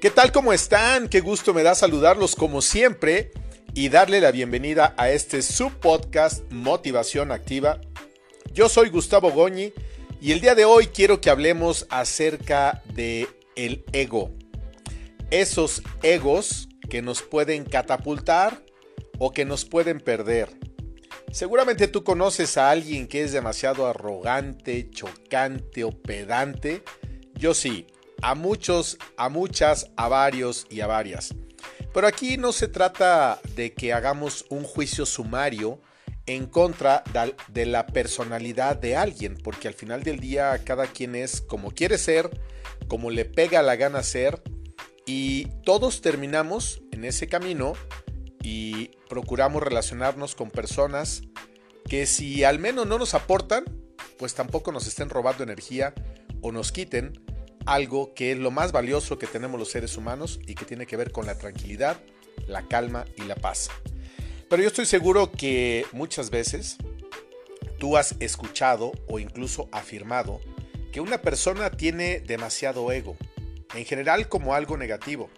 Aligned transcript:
¿Qué 0.00 0.10
tal? 0.10 0.30
¿Cómo 0.30 0.52
están? 0.52 1.08
Qué 1.08 1.20
gusto 1.20 1.54
me 1.54 1.62
da 1.62 1.74
saludarlos 1.74 2.36
como 2.36 2.60
siempre 2.60 3.30
y 3.72 3.88
darle 3.88 4.20
la 4.20 4.30
bienvenida 4.30 4.94
a 4.98 5.08
este 5.08 5.40
subpodcast 5.40 6.52
Motivación 6.52 7.32
Activa. 7.32 7.80
Yo 8.52 8.68
soy 8.68 8.90
Gustavo 8.90 9.32
Goñi 9.32 9.72
y 10.20 10.32
el 10.32 10.42
día 10.42 10.54
de 10.54 10.66
hoy 10.66 10.88
quiero 10.88 11.22
que 11.22 11.30
hablemos 11.30 11.86
acerca 11.88 12.82
de 12.92 13.26
el 13.56 13.86
ego. 13.92 14.32
Esos 15.30 15.82
egos 16.02 16.68
que 16.90 17.00
nos 17.00 17.22
pueden 17.22 17.64
catapultar 17.64 18.62
o 19.18 19.32
que 19.32 19.46
nos 19.46 19.64
pueden 19.64 20.00
perder. 20.00 20.50
Seguramente 21.32 21.88
tú 21.88 22.04
conoces 22.04 22.58
a 22.58 22.70
alguien 22.70 23.08
que 23.08 23.22
es 23.22 23.32
demasiado 23.32 23.86
arrogante, 23.86 24.90
chocante 24.90 25.84
o 25.84 25.90
pedante. 25.90 26.82
Yo 27.34 27.54
sí, 27.54 27.86
a 28.22 28.34
muchos, 28.34 28.98
a 29.16 29.28
muchas, 29.28 29.90
a 29.96 30.08
varios 30.08 30.66
y 30.70 30.80
a 30.80 30.86
varias. 30.86 31.34
Pero 31.92 32.06
aquí 32.06 32.36
no 32.36 32.52
se 32.52 32.68
trata 32.68 33.40
de 33.54 33.72
que 33.72 33.92
hagamos 33.92 34.44
un 34.50 34.64
juicio 34.64 35.06
sumario 35.06 35.80
en 36.26 36.46
contra 36.46 37.04
de 37.48 37.66
la 37.66 37.86
personalidad 37.86 38.76
de 38.76 38.96
alguien, 38.96 39.36
porque 39.42 39.68
al 39.68 39.74
final 39.74 40.02
del 40.02 40.18
día 40.18 40.60
cada 40.64 40.86
quien 40.88 41.14
es 41.14 41.40
como 41.40 41.70
quiere 41.70 41.98
ser, 41.98 42.40
como 42.88 43.10
le 43.10 43.24
pega 43.24 43.62
la 43.62 43.76
gana 43.76 44.02
ser, 44.02 44.42
y 45.06 45.46
todos 45.64 46.02
terminamos 46.02 46.82
en 46.90 47.04
ese 47.04 47.28
camino 47.28 47.74
y 48.42 48.90
procuramos 49.08 49.62
relacionarnos 49.62 50.34
con 50.34 50.50
personas 50.50 51.22
que 51.88 52.06
si 52.06 52.42
al 52.42 52.58
menos 52.58 52.86
no 52.86 52.98
nos 52.98 53.14
aportan, 53.14 53.64
pues 54.18 54.34
tampoco 54.34 54.72
nos 54.72 54.88
estén 54.88 55.08
robando 55.08 55.44
energía 55.44 55.94
o 56.42 56.50
nos 56.50 56.72
quiten 56.72 57.24
algo 57.66 58.14
que 58.14 58.32
es 58.32 58.38
lo 58.38 58.50
más 58.50 58.72
valioso 58.72 59.18
que 59.18 59.26
tenemos 59.26 59.58
los 59.58 59.70
seres 59.70 59.96
humanos 59.96 60.40
y 60.46 60.54
que 60.54 60.64
tiene 60.64 60.86
que 60.86 60.96
ver 60.96 61.12
con 61.12 61.26
la 61.26 61.36
tranquilidad, 61.36 62.00
la 62.46 62.66
calma 62.66 63.04
y 63.16 63.22
la 63.22 63.34
paz. 63.34 63.68
Pero 64.48 64.62
yo 64.62 64.68
estoy 64.68 64.86
seguro 64.86 65.32
que 65.32 65.84
muchas 65.92 66.30
veces 66.30 66.78
tú 67.78 67.96
has 67.96 68.14
escuchado 68.20 68.92
o 69.08 69.18
incluso 69.18 69.68
afirmado 69.72 70.40
que 70.92 71.00
una 71.00 71.20
persona 71.20 71.70
tiene 71.70 72.20
demasiado 72.20 72.90
ego, 72.92 73.16
en 73.74 73.84
general 73.84 74.28
como 74.28 74.54
algo 74.54 74.76
negativo. 74.76 75.28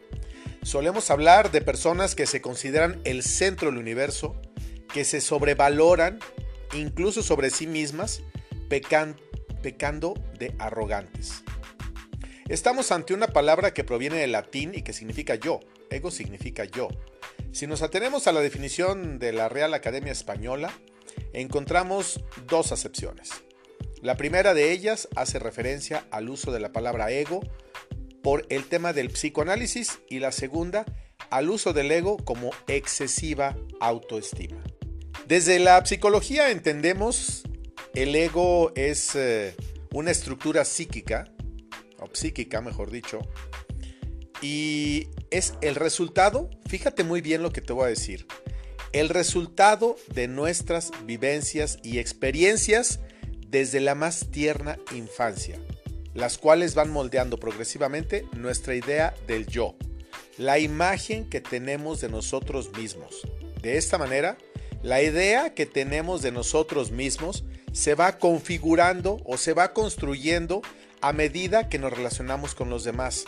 Solemos 0.63 1.11
hablar 1.11 1.51
de 1.51 1.63
personas 1.63 2.15
que 2.15 2.27
se 2.27 2.43
consideran 2.43 3.01
el 3.05 3.23
centro 3.23 3.71
del 3.71 3.79
universo, 3.79 4.37
que 4.93 5.05
se 5.05 5.21
sobrevaloran 5.21 6.19
incluso 6.75 7.23
sobre 7.23 7.51
sí 7.51 7.67
mismas, 7.67 8.21
pecando 8.69 10.15
de 10.39 10.55
arrogantes. 10.59 11.43
Estamos 12.49 12.93
ante 12.93 13.13
una 13.13 13.27
palabra 13.27 13.75
que 13.75 13.85
proviene 13.85 14.17
del 14.17 14.33
latín 14.33 14.75
y 14.75 14.81
que 14.81 14.95
significa 14.95 15.35
yo. 15.35 15.61
Ego 15.91 16.11
significa 16.11 16.65
yo. 16.65 16.89
Si 17.53 17.67
nos 17.67 17.83
atenemos 17.83 18.27
a 18.27 18.33
la 18.33 18.41
definición 18.41 19.19
de 19.19 19.33
la 19.33 19.51
Real 19.51 19.75
Academia 19.75 20.13
Española, 20.13 20.73
encontramos 21.35 22.25
dos 22.47 22.73
acepciones. 22.73 23.33
La 24.01 24.17
primera 24.17 24.55
de 24.55 24.73
ellas 24.73 25.09
hace 25.15 25.39
referencia 25.39 26.07
al 26.11 26.31
uso 26.31 26.51
de 26.51 26.61
la 26.61 26.73
palabra 26.73 27.11
ego 27.11 27.41
por 28.23 28.47
el 28.49 28.65
tema 28.65 28.95
del 28.95 29.11
psicoanálisis 29.11 29.99
y 30.09 30.21
la 30.21 30.33
segunda 30.33 30.87
al 31.29 31.51
uso 31.51 31.75
del 31.75 31.93
ego 31.93 32.17
como 32.17 32.53
excesiva 32.67 33.59
autoestima. 33.79 34.63
Desde 35.27 35.59
la 35.59 35.85
psicología 35.85 36.51
entendemos 36.51 37.43
el 37.95 38.15
ego 38.15 38.73
es 38.75 39.15
eh, 39.17 39.55
una 39.93 40.13
estructura 40.13 40.65
psíquica 40.65 41.31
o 42.01 42.09
psíquica, 42.13 42.61
mejor 42.61 42.91
dicho. 42.91 43.21
Y 44.41 45.09
es 45.31 45.55
el 45.61 45.75
resultado, 45.75 46.49
fíjate 46.69 47.05
muy 47.05 47.21
bien 47.21 47.43
lo 47.43 47.53
que 47.53 47.61
te 47.61 47.73
voy 47.73 47.87
a 47.87 47.89
decir, 47.89 48.27
el 48.93 49.09
resultado 49.09 49.97
de 50.15 50.29
nuestras 50.29 50.93
vivencias 51.05 51.79
y 51.83 51.99
experiencias 51.99 53.01
desde 53.49 53.81
la 53.81 53.95
más 53.95 54.31
tierna 54.31 54.79
infancia, 54.95 55.59
las 56.15 56.39
cuales 56.39 56.75
van 56.75 56.91
moldeando 56.91 57.39
progresivamente 57.39 58.27
nuestra 58.37 58.75
idea 58.75 59.15
del 59.27 59.47
yo, 59.47 59.75
la 60.37 60.59
imagen 60.59 61.29
que 61.29 61.41
tenemos 61.41 62.01
de 62.01 62.09
nosotros 62.09 62.71
mismos. 62.77 63.23
De 63.61 63.77
esta 63.77 63.99
manera, 63.99 64.39
la 64.83 65.03
idea 65.03 65.55
que 65.55 65.67
tenemos 65.67 66.23
de 66.23 66.31
nosotros 66.31 66.93
mismos 66.93 67.45
se 67.73 67.95
va 67.95 68.19
configurando 68.19 69.21
o 69.25 69.37
se 69.37 69.53
va 69.53 69.73
construyendo 69.73 70.63
a 71.01 71.13
medida 71.13 71.69
que 71.69 71.79
nos 71.79 71.93
relacionamos 71.93 72.55
con 72.55 72.71
los 72.71 72.85
demás, 72.85 73.25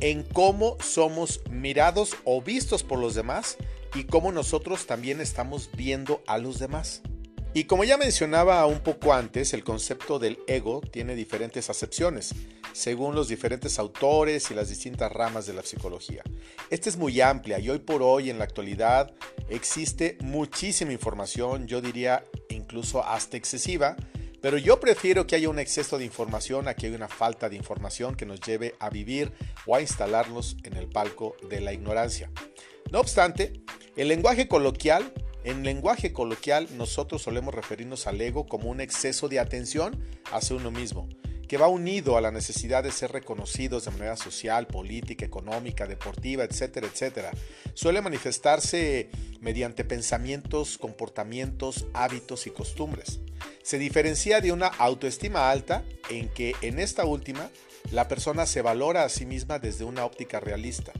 en 0.00 0.22
cómo 0.22 0.76
somos 0.80 1.40
mirados 1.50 2.16
o 2.24 2.40
vistos 2.40 2.82
por 2.82 2.98
los 2.98 3.14
demás 3.14 3.56
y 3.94 4.04
cómo 4.04 4.32
nosotros 4.32 4.86
también 4.86 5.20
estamos 5.20 5.70
viendo 5.76 6.22
a 6.26 6.38
los 6.38 6.58
demás. 6.58 7.02
Y 7.52 7.64
como 7.64 7.82
ya 7.82 7.96
mencionaba 7.96 8.64
un 8.66 8.78
poco 8.78 9.12
antes, 9.12 9.52
el 9.54 9.64
concepto 9.64 10.20
del 10.20 10.38
ego 10.46 10.80
tiene 10.80 11.16
diferentes 11.16 11.68
acepciones, 11.68 12.32
según 12.72 13.16
los 13.16 13.26
diferentes 13.26 13.80
autores 13.80 14.52
y 14.52 14.54
las 14.54 14.68
distintas 14.68 15.10
ramas 15.10 15.46
de 15.46 15.54
la 15.54 15.64
psicología. 15.64 16.22
Esta 16.70 16.88
es 16.88 16.96
muy 16.96 17.20
amplia 17.20 17.58
y 17.58 17.68
hoy 17.68 17.80
por 17.80 18.02
hoy 18.02 18.30
en 18.30 18.38
la 18.38 18.44
actualidad 18.44 19.12
existe 19.48 20.16
muchísima 20.20 20.92
información, 20.92 21.66
yo 21.66 21.80
diría 21.80 22.24
incluso 22.50 23.04
hasta 23.04 23.36
excesiva, 23.36 23.96
pero 24.40 24.58
yo 24.58 24.80
prefiero 24.80 25.26
que 25.26 25.36
haya 25.36 25.48
un 25.48 25.58
exceso 25.58 25.98
de 25.98 26.04
información 26.04 26.68
a 26.68 26.74
que 26.74 26.86
haya 26.86 26.96
una 26.96 27.08
falta 27.08 27.48
de 27.48 27.56
información 27.56 28.14
que 28.14 28.26
nos 28.26 28.40
lleve 28.40 28.74
a 28.78 28.90
vivir 28.90 29.32
o 29.66 29.76
a 29.76 29.80
instalarnos 29.80 30.56
en 30.64 30.76
el 30.76 30.88
palco 30.88 31.36
de 31.48 31.60
la 31.60 31.72
ignorancia. 31.72 32.30
No 32.90 33.00
obstante, 33.00 33.52
el 33.96 34.08
lenguaje 34.08 34.48
coloquial, 34.48 35.12
en 35.44 35.62
lenguaje 35.62 36.12
coloquial 36.12 36.68
nosotros 36.76 37.22
solemos 37.22 37.54
referirnos 37.54 38.06
al 38.06 38.20
ego 38.20 38.46
como 38.46 38.70
un 38.70 38.80
exceso 38.80 39.28
de 39.28 39.40
atención 39.40 40.02
hacia 40.32 40.56
uno 40.56 40.70
mismo, 40.70 41.08
que 41.46 41.58
va 41.58 41.68
unido 41.68 42.16
a 42.16 42.20
la 42.20 42.30
necesidad 42.30 42.82
de 42.82 42.92
ser 42.92 43.12
reconocidos 43.12 43.84
de 43.84 43.90
manera 43.90 44.16
social, 44.16 44.66
política, 44.66 45.24
económica, 45.24 45.86
deportiva, 45.86 46.44
etcétera, 46.44 46.86
etcétera. 46.86 47.30
Suele 47.74 48.00
manifestarse 48.00 49.10
mediante 49.40 49.84
pensamientos, 49.84 50.78
comportamientos, 50.78 51.86
hábitos 51.92 52.46
y 52.46 52.50
costumbres. 52.50 53.20
Se 53.62 53.78
diferencia 53.78 54.40
de 54.40 54.52
una 54.52 54.66
autoestima 54.66 55.50
alta 55.50 55.84
en 56.08 56.28
que 56.28 56.54
en 56.62 56.78
esta 56.78 57.04
última 57.04 57.50
la 57.92 58.08
persona 58.08 58.46
se 58.46 58.62
valora 58.62 59.04
a 59.04 59.08
sí 59.08 59.26
misma 59.26 59.58
desde 59.58 59.84
una 59.84 60.04
óptica 60.04 60.40
realista. 60.40 60.92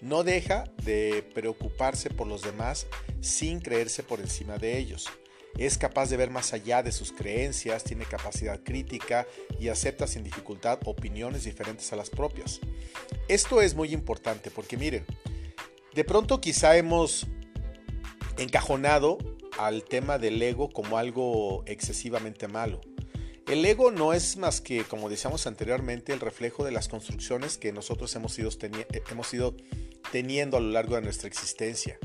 No 0.00 0.24
deja 0.24 0.64
de 0.84 1.24
preocuparse 1.34 2.10
por 2.10 2.26
los 2.26 2.42
demás 2.42 2.86
sin 3.20 3.60
creerse 3.60 4.02
por 4.02 4.20
encima 4.20 4.58
de 4.58 4.76
ellos. 4.78 5.08
Es 5.56 5.78
capaz 5.78 6.08
de 6.10 6.16
ver 6.16 6.30
más 6.30 6.52
allá 6.52 6.82
de 6.82 6.92
sus 6.92 7.12
creencias, 7.12 7.84
tiene 7.84 8.04
capacidad 8.04 8.60
crítica 8.62 9.26
y 9.60 9.68
acepta 9.68 10.06
sin 10.06 10.24
dificultad 10.24 10.80
opiniones 10.86 11.44
diferentes 11.44 11.92
a 11.92 11.96
las 11.96 12.10
propias. 12.10 12.60
Esto 13.28 13.60
es 13.60 13.74
muy 13.74 13.92
importante 13.92 14.50
porque 14.50 14.76
miren, 14.76 15.04
de 15.94 16.04
pronto 16.04 16.40
quizá 16.40 16.76
hemos 16.76 17.26
encajonado 18.38 19.18
al 19.58 19.84
tema 19.84 20.18
del 20.18 20.40
ego 20.42 20.70
como 20.70 20.98
algo 20.98 21.62
excesivamente 21.66 22.48
malo. 22.48 22.80
El 23.46 23.64
ego 23.64 23.90
no 23.90 24.12
es 24.12 24.36
más 24.36 24.60
que, 24.60 24.84
como 24.84 25.08
decíamos 25.08 25.46
anteriormente, 25.46 26.12
el 26.12 26.20
reflejo 26.20 26.64
de 26.64 26.70
las 26.70 26.88
construcciones 26.88 27.58
que 27.58 27.72
nosotros 27.72 28.14
hemos 28.14 28.38
ido, 28.38 28.50
hemos 29.10 29.34
ido 29.34 29.56
teniendo 30.12 30.56
a 30.56 30.60
lo 30.60 30.70
largo 30.70 30.94
de 30.94 31.02
nuestra 31.02 31.28
existencia. 31.28 31.98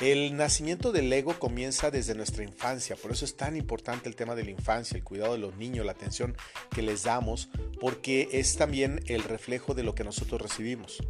El 0.00 0.36
nacimiento 0.36 0.90
del 0.90 1.12
ego 1.12 1.38
comienza 1.38 1.90
desde 1.90 2.14
nuestra 2.14 2.42
infancia, 2.42 2.96
por 2.96 3.12
eso 3.12 3.24
es 3.24 3.36
tan 3.36 3.56
importante 3.56 4.08
el 4.08 4.16
tema 4.16 4.34
de 4.34 4.44
la 4.44 4.50
infancia, 4.50 4.96
el 4.96 5.04
cuidado 5.04 5.34
de 5.34 5.38
los 5.38 5.56
niños, 5.56 5.86
la 5.86 5.92
atención 5.92 6.36
que 6.74 6.82
les 6.82 7.04
damos, 7.04 7.50
porque 7.80 8.28
es 8.32 8.56
también 8.56 9.00
el 9.06 9.22
reflejo 9.22 9.74
de 9.74 9.84
lo 9.84 9.94
que 9.94 10.02
nosotros 10.02 10.40
recibimos. 10.40 11.00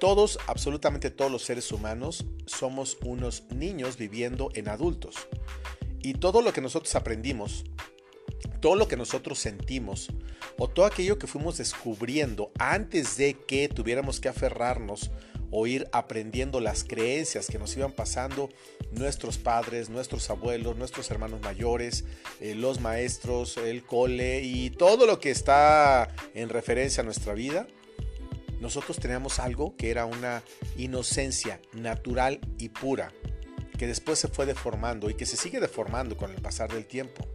Todos, 0.00 0.38
absolutamente 0.46 1.10
todos 1.10 1.30
los 1.30 1.42
seres 1.42 1.70
humanos, 1.72 2.24
somos 2.46 2.96
unos 3.04 3.44
niños 3.54 3.98
viviendo 3.98 4.50
en 4.54 4.68
adultos. 4.68 5.28
Y 6.00 6.14
todo 6.14 6.40
lo 6.40 6.54
que 6.54 6.62
nosotros 6.62 6.94
aprendimos, 6.94 7.66
todo 8.60 8.76
lo 8.76 8.88
que 8.88 8.96
nosotros 8.96 9.38
sentimos, 9.38 10.08
o 10.56 10.68
todo 10.68 10.86
aquello 10.86 11.18
que 11.18 11.26
fuimos 11.26 11.58
descubriendo 11.58 12.50
antes 12.58 13.18
de 13.18 13.34
que 13.34 13.68
tuviéramos 13.68 14.20
que 14.20 14.30
aferrarnos 14.30 15.10
o 15.50 15.66
ir 15.66 15.86
aprendiendo 15.92 16.60
las 16.60 16.82
creencias 16.82 17.48
que 17.48 17.58
nos 17.58 17.76
iban 17.76 17.92
pasando 17.92 18.48
nuestros 18.92 19.36
padres, 19.36 19.90
nuestros 19.90 20.30
abuelos, 20.30 20.76
nuestros 20.76 21.10
hermanos 21.10 21.42
mayores, 21.42 22.04
eh, 22.40 22.54
los 22.54 22.80
maestros, 22.80 23.58
el 23.58 23.84
cole 23.84 24.40
y 24.42 24.70
todo 24.70 25.04
lo 25.04 25.20
que 25.20 25.30
está 25.30 26.08
en 26.34 26.48
referencia 26.48 27.02
a 27.02 27.04
nuestra 27.04 27.34
vida, 27.34 27.66
nosotros 28.60 28.98
teníamos 28.98 29.38
algo 29.38 29.74
que 29.76 29.90
era 29.90 30.04
una 30.04 30.42
inocencia 30.76 31.60
natural 31.72 32.40
y 32.58 32.68
pura, 32.68 33.12
que 33.78 33.86
después 33.86 34.18
se 34.18 34.28
fue 34.28 34.46
deformando 34.46 35.10
y 35.10 35.14
que 35.14 35.26
se 35.26 35.36
sigue 35.36 35.60
deformando 35.60 36.16
con 36.16 36.30
el 36.30 36.40
pasar 36.40 36.72
del 36.72 36.86
tiempo. 36.86 37.26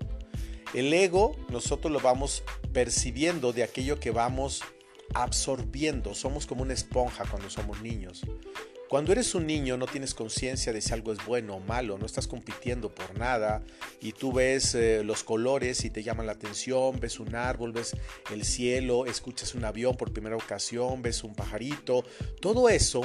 El 0.74 0.94
ego 0.94 1.36
nosotros 1.50 1.92
lo 1.92 2.00
vamos 2.00 2.44
percibiendo 2.74 3.54
de 3.54 3.63
aquello 3.63 4.00
que 4.00 4.12
vamos 4.12 4.62
absorbiendo, 5.13 6.13
somos 6.13 6.45
como 6.45 6.62
una 6.62 6.74
esponja 6.74 7.25
cuando 7.30 7.50
somos 7.50 7.81
niños. 7.81 8.22
Cuando 8.96 9.12
eres 9.12 9.36
un 9.36 9.46
niño 9.46 9.76
no 9.76 9.88
tienes 9.88 10.14
conciencia 10.14 10.72
de 10.72 10.80
si 10.80 10.94
algo 10.94 11.12
es 11.12 11.18
bueno 11.26 11.56
o 11.56 11.60
malo, 11.60 11.98
no 11.98 12.06
estás 12.06 12.28
compitiendo 12.28 12.96
por 12.96 13.20
nada 13.20 13.62
y 14.00 14.14
tú 14.14 14.32
ves 14.32 14.74
eh, 14.74 15.04
los 15.04 15.26
colores 15.26 15.84
y 15.84 15.90
te 15.90 16.02
llaman 16.02 16.28
la 16.28 16.32
atención, 16.32 16.98
ves 17.02 17.20
un 17.20 17.36
árbol, 17.36 17.74
ves 17.74 17.94
el 18.32 18.46
cielo, 18.46 19.06
escuchas 19.06 19.54
un 19.54 19.66
avión 19.66 19.98
por 19.98 20.14
primera 20.14 20.38
ocasión, 20.38 21.02
ves 21.02 21.26
un 21.26 21.36
pajarito, 21.36 22.06
todo 22.40 22.70
eso 22.70 23.02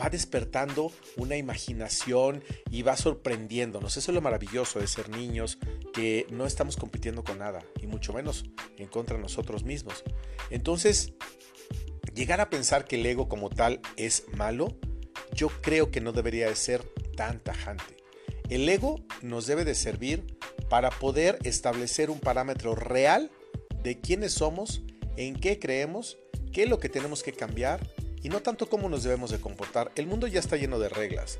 va 0.00 0.10
despertando 0.10 0.90
una 1.16 1.36
imaginación 1.36 2.42
y 2.68 2.82
va 2.82 2.96
sorprendiéndonos. 2.96 3.96
Eso 3.96 4.10
es 4.10 4.14
lo 4.16 4.22
maravilloso 4.22 4.80
de 4.80 4.88
ser 4.88 5.10
niños, 5.10 5.58
que 5.94 6.26
no 6.32 6.44
estamos 6.44 6.76
compitiendo 6.76 7.22
con 7.22 7.38
nada, 7.38 7.62
y 7.80 7.86
mucho 7.86 8.12
menos 8.12 8.46
en 8.78 8.88
contra 8.88 9.14
de 9.14 9.22
nosotros 9.22 9.62
mismos. 9.62 10.02
Entonces, 10.50 11.12
llegar 12.16 12.40
a 12.40 12.50
pensar 12.50 12.84
que 12.84 12.96
el 12.96 13.06
ego 13.06 13.28
como 13.28 13.48
tal 13.48 13.80
es 13.96 14.24
malo, 14.36 14.76
yo 15.40 15.48
creo 15.62 15.90
que 15.90 16.02
no 16.02 16.12
debería 16.12 16.48
de 16.48 16.54
ser 16.54 16.84
tan 17.16 17.40
tajante. 17.40 17.96
El 18.50 18.68
ego 18.68 19.00
nos 19.22 19.46
debe 19.46 19.64
de 19.64 19.74
servir 19.74 20.36
para 20.68 20.90
poder 20.90 21.38
establecer 21.44 22.10
un 22.10 22.20
parámetro 22.20 22.74
real 22.74 23.30
de 23.82 23.98
quiénes 23.98 24.34
somos, 24.34 24.82
en 25.16 25.34
qué 25.40 25.58
creemos, 25.58 26.18
qué 26.52 26.64
es 26.64 26.68
lo 26.68 26.78
que 26.78 26.90
tenemos 26.90 27.22
que 27.22 27.32
cambiar 27.32 27.80
y 28.22 28.28
no 28.28 28.42
tanto 28.42 28.68
cómo 28.68 28.90
nos 28.90 29.02
debemos 29.02 29.30
de 29.30 29.40
comportar. 29.40 29.92
El 29.94 30.06
mundo 30.06 30.26
ya 30.26 30.40
está 30.40 30.58
lleno 30.58 30.78
de 30.78 30.90
reglas. 30.90 31.38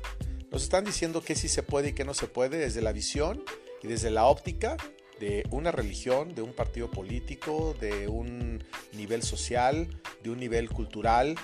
Nos 0.49 0.63
están 0.63 0.83
diciendo 0.83 1.21
qué 1.21 1.35
sí 1.35 1.47
se 1.47 1.61
puede 1.61 1.89
y 1.89 1.93
qué 1.93 2.03
no 2.03 2.15
se 2.15 2.25
puede 2.25 2.57
desde 2.57 2.81
la 2.81 2.93
visión 2.93 3.43
y 3.83 3.87
desde 3.87 4.09
la 4.09 4.25
óptica 4.25 4.77
de 5.19 5.43
una 5.51 5.71
religión, 5.71 6.33
de 6.33 6.41
un 6.41 6.53
partido 6.53 6.89
político, 6.89 7.75
de 7.79 8.07
un 8.07 8.63
nivel 8.93 9.21
social, 9.21 9.87
de 10.23 10.31
un 10.31 10.39
nivel 10.39 10.71
cultural, 10.71 11.35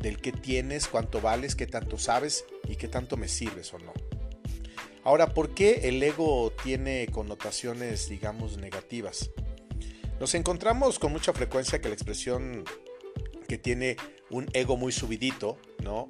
del 0.00 0.18
qué 0.18 0.32
tienes, 0.32 0.88
cuánto 0.88 1.20
vales, 1.20 1.56
qué 1.56 1.66
tanto 1.66 1.98
sabes 1.98 2.44
y 2.68 2.76
qué 2.76 2.88
tanto 2.88 3.16
me 3.16 3.28
sirves 3.28 3.72
o 3.74 3.78
no. 3.78 3.92
Ahora, 5.04 5.34
¿por 5.34 5.54
qué 5.54 5.82
el 5.84 6.02
ego 6.02 6.52
tiene 6.64 7.06
connotaciones, 7.12 8.08
digamos, 8.08 8.56
negativas? 8.58 9.30
Nos 10.18 10.34
encontramos 10.34 10.98
con 10.98 11.12
mucha 11.12 11.32
frecuencia 11.32 11.80
que 11.80 11.88
la 11.88 11.94
expresión 11.94 12.64
que 13.46 13.58
tiene 13.58 13.96
un 14.30 14.48
ego 14.52 14.76
muy 14.76 14.92
subidito, 14.92 15.58
¿no? 15.82 16.08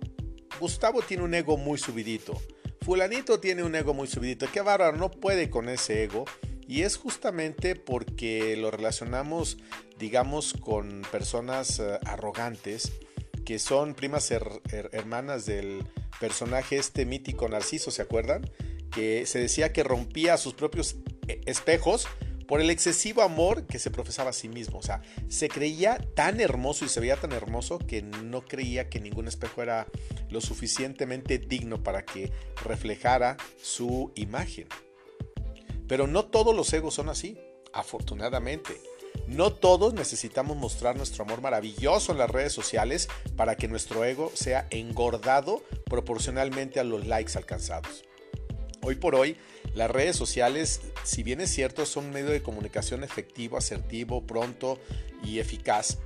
Gustavo 0.58 1.02
tiene 1.02 1.24
un 1.24 1.34
ego 1.34 1.58
muy 1.58 1.76
subidito. 1.76 2.40
Fulanito 2.80 3.40
tiene 3.40 3.64
un 3.64 3.74
ego 3.74 3.92
muy 3.92 4.06
subidito. 4.06 4.46
Qué 4.50 4.60
bárbaro, 4.60 4.96
no 4.96 5.10
puede 5.10 5.50
con 5.50 5.68
ese 5.68 6.04
ego. 6.04 6.24
Y 6.66 6.82
es 6.82 6.96
justamente 6.96 7.76
porque 7.76 8.56
lo 8.56 8.70
relacionamos, 8.70 9.58
digamos, 9.98 10.54
con 10.54 11.02
personas 11.12 11.80
eh, 11.80 11.98
arrogantes 12.06 12.92
que 13.46 13.60
son 13.60 13.94
primas 13.94 14.30
hermanas 14.32 15.46
del 15.46 15.86
personaje 16.18 16.76
este 16.76 17.06
mítico 17.06 17.48
Narciso, 17.48 17.92
¿se 17.92 18.02
acuerdan? 18.02 18.50
Que 18.90 19.24
se 19.24 19.38
decía 19.38 19.72
que 19.72 19.84
rompía 19.84 20.36
sus 20.36 20.52
propios 20.52 20.96
eh, 21.28 21.40
espejos 21.46 22.08
por 22.48 22.60
el 22.60 22.70
excesivo 22.70 23.22
amor 23.22 23.66
que 23.66 23.78
se 23.78 23.92
profesaba 23.92 24.30
a 24.30 24.32
sí 24.32 24.48
mismo. 24.48 24.78
O 24.78 24.82
sea, 24.82 25.00
se 25.28 25.48
creía 25.48 25.98
tan 26.14 26.40
hermoso 26.40 26.84
y 26.84 26.88
se 26.88 26.98
veía 26.98 27.16
tan 27.16 27.30
hermoso 27.32 27.78
que 27.78 28.02
no 28.02 28.44
creía 28.44 28.88
que 28.90 29.00
ningún 29.00 29.28
espejo 29.28 29.62
era 29.62 29.86
lo 30.28 30.40
suficientemente 30.40 31.38
digno 31.38 31.84
para 31.84 32.04
que 32.04 32.32
reflejara 32.64 33.36
su 33.62 34.10
imagen. 34.16 34.66
Pero 35.86 36.08
no 36.08 36.24
todos 36.24 36.54
los 36.54 36.72
egos 36.72 36.94
son 36.94 37.08
así, 37.08 37.38
afortunadamente. 37.72 38.80
No 39.26 39.52
todos 39.52 39.94
necesitamos 39.94 40.56
mostrar 40.56 40.96
nuestro 40.96 41.24
amor 41.24 41.40
maravilloso 41.40 42.12
en 42.12 42.18
las 42.18 42.30
redes 42.30 42.52
sociales 42.52 43.08
para 43.36 43.56
que 43.56 43.68
nuestro 43.68 44.04
ego 44.04 44.30
sea 44.34 44.66
engordado 44.70 45.62
proporcionalmente 45.84 46.80
a 46.80 46.84
los 46.84 47.06
likes 47.06 47.36
alcanzados. 47.36 48.04
Hoy 48.82 48.94
por 48.94 49.14
hoy, 49.14 49.36
las 49.74 49.90
redes 49.90 50.16
sociales, 50.16 50.80
si 51.02 51.22
bien 51.22 51.40
es 51.40 51.50
cierto, 51.50 51.86
son 51.86 52.06
un 52.06 52.12
medio 52.12 52.30
de 52.30 52.42
comunicación 52.42 53.02
efectivo, 53.02 53.56
asertivo, 53.56 54.24
pronto 54.26 54.78
y 55.24 55.40
eficaz, 55.40 55.98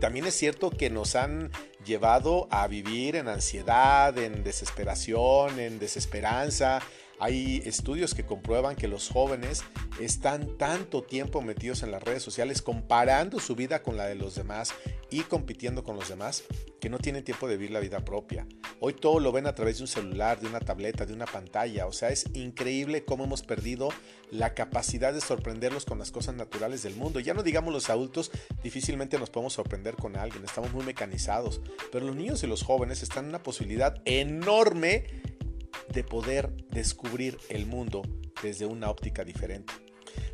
también 0.00 0.26
es 0.26 0.34
cierto 0.34 0.70
que 0.70 0.90
nos 0.90 1.14
han 1.14 1.50
llevado 1.86 2.46
a 2.50 2.66
vivir 2.66 3.16
en 3.16 3.28
ansiedad, 3.28 4.16
en 4.18 4.44
desesperación, 4.44 5.58
en 5.58 5.78
desesperanza, 5.78 6.82
hay 7.24 7.62
estudios 7.64 8.14
que 8.14 8.26
comprueban 8.26 8.76
que 8.76 8.86
los 8.86 9.08
jóvenes 9.08 9.64
están 9.98 10.58
tanto 10.58 11.02
tiempo 11.02 11.40
metidos 11.40 11.82
en 11.82 11.90
las 11.90 12.02
redes 12.02 12.22
sociales 12.22 12.60
comparando 12.60 13.40
su 13.40 13.56
vida 13.56 13.82
con 13.82 13.96
la 13.96 14.04
de 14.04 14.14
los 14.14 14.34
demás 14.34 14.74
y 15.08 15.20
compitiendo 15.20 15.84
con 15.84 15.96
los 15.96 16.10
demás 16.10 16.44
que 16.82 16.90
no 16.90 16.98
tienen 16.98 17.24
tiempo 17.24 17.48
de 17.48 17.56
vivir 17.56 17.70
la 17.70 17.80
vida 17.80 18.04
propia. 18.04 18.46
Hoy 18.78 18.92
todo 18.92 19.20
lo 19.20 19.32
ven 19.32 19.46
a 19.46 19.54
través 19.54 19.78
de 19.78 19.84
un 19.84 19.88
celular, 19.88 20.38
de 20.38 20.48
una 20.48 20.60
tableta, 20.60 21.06
de 21.06 21.14
una 21.14 21.24
pantalla. 21.24 21.86
O 21.86 21.92
sea, 21.92 22.10
es 22.10 22.26
increíble 22.34 23.06
cómo 23.06 23.24
hemos 23.24 23.40
perdido 23.40 23.88
la 24.30 24.52
capacidad 24.52 25.14
de 25.14 25.22
sorprenderlos 25.22 25.86
con 25.86 25.98
las 25.98 26.10
cosas 26.10 26.34
naturales 26.34 26.82
del 26.82 26.94
mundo. 26.94 27.20
Ya 27.20 27.32
no 27.32 27.42
digamos 27.42 27.72
los 27.72 27.88
adultos, 27.88 28.32
difícilmente 28.62 29.18
nos 29.18 29.30
podemos 29.30 29.54
sorprender 29.54 29.96
con 29.96 30.18
alguien, 30.18 30.44
estamos 30.44 30.74
muy 30.74 30.84
mecanizados. 30.84 31.62
Pero 31.90 32.04
los 32.04 32.16
niños 32.16 32.42
y 32.42 32.48
los 32.48 32.62
jóvenes 32.62 33.02
están 33.02 33.24
en 33.24 33.30
una 33.30 33.42
posibilidad 33.42 34.02
enorme 34.04 35.06
de 35.94 36.04
poder 36.04 36.50
descubrir 36.70 37.38
el 37.48 37.66
mundo 37.66 38.02
desde 38.42 38.66
una 38.66 38.90
óptica 38.90 39.24
diferente. 39.24 39.72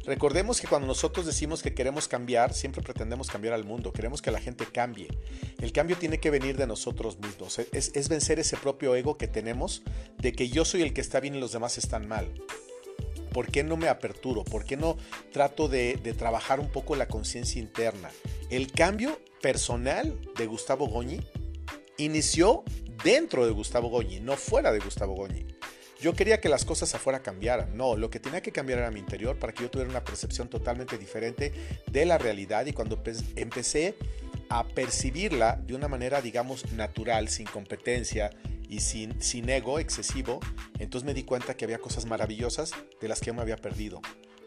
Recordemos 0.04 0.60
que 0.60 0.66
cuando 0.66 0.86
nosotros 0.86 1.26
decimos 1.26 1.62
que 1.62 1.74
queremos 1.74 2.08
cambiar, 2.08 2.54
siempre 2.54 2.82
pretendemos 2.82 3.28
cambiar 3.28 3.54
al 3.54 3.64
mundo, 3.64 3.92
queremos 3.92 4.22
que 4.22 4.30
la 4.30 4.40
gente 4.40 4.66
cambie. 4.66 5.08
El 5.58 5.72
cambio 5.72 5.96
tiene 5.96 6.18
que 6.18 6.30
venir 6.30 6.56
de 6.56 6.66
nosotros 6.66 7.18
mismos, 7.18 7.58
es, 7.58 8.08
vencer 8.08 8.38
ese 8.38 8.56
propio 8.56 8.94
ego 8.94 9.16
que 9.16 9.28
tenemos 9.28 9.82
de 10.18 10.32
que 10.32 10.48
yo 10.48 10.64
soy 10.64 10.82
el 10.82 10.92
que 10.94 11.00
está 11.00 11.20
bien 11.20 11.34
y 11.34 11.40
los 11.40 11.52
demás 11.52 11.78
están 11.78 12.08
mal. 12.08 12.32
¿Por 13.32 13.50
qué 13.50 13.62
no 13.62 13.76
me 13.76 13.88
aperturo? 13.88 14.42
¿Por 14.42 14.64
qué 14.64 14.76
no 14.76 14.96
trato 15.32 15.68
de, 15.68 15.96
de 16.02 16.14
trabajar 16.14 16.58
un 16.58 16.70
poco 16.70 16.96
la 16.96 17.06
conciencia 17.06 17.60
interna? 17.60 18.10
El 18.48 18.72
cambio 18.72 19.20
personal 19.40 20.18
de 20.36 20.46
Gustavo 20.46 20.88
Goñi 20.88 21.20
inició 21.96 22.64
dentro 23.04 23.46
de 23.46 23.52
Gustavo 23.52 23.88
Goñi, 23.88 24.20
no 24.20 24.36
fuera 24.36 24.72
de 24.72 24.78
Gustavo 24.78 25.14
Goñi. 25.14 25.46
Yo 26.00 26.14
quería 26.14 26.40
que 26.40 26.48
las 26.48 26.64
cosas 26.64 26.94
afuera 26.94 27.20
cambiaran. 27.20 27.76
No, 27.76 27.94
lo 27.94 28.08
que 28.08 28.20
tenía 28.20 28.40
que 28.40 28.52
cambiar 28.52 28.78
era 28.78 28.90
mi 28.90 29.00
interior 29.00 29.38
para 29.38 29.52
que 29.52 29.64
yo 29.64 29.70
tuviera 29.70 29.90
una 29.90 30.02
percepción 30.02 30.48
totalmente 30.48 30.96
diferente 30.96 31.52
de 31.90 32.06
la 32.06 32.16
realidad 32.16 32.64
y 32.64 32.72
cuando 32.72 33.02
empecé 33.36 33.96
a 34.48 34.66
percibirla 34.66 35.56
de 35.56 35.74
una 35.74 35.88
manera, 35.88 36.22
digamos, 36.22 36.72
natural, 36.72 37.28
sin 37.28 37.46
competencia 37.46 38.30
y 38.68 38.80
sin, 38.80 39.20
sin 39.20 39.50
ego 39.50 39.78
excesivo, 39.78 40.40
entonces 40.78 41.06
me 41.06 41.12
di 41.12 41.24
cuenta 41.24 41.54
que 41.54 41.66
había 41.66 41.78
cosas 41.78 42.06
maravillosas 42.06 42.72
de 43.00 43.08
las 43.08 43.20
que 43.20 43.26
yo 43.26 43.34
me 43.34 43.42
había 43.42 43.56
perdido 43.56 44.00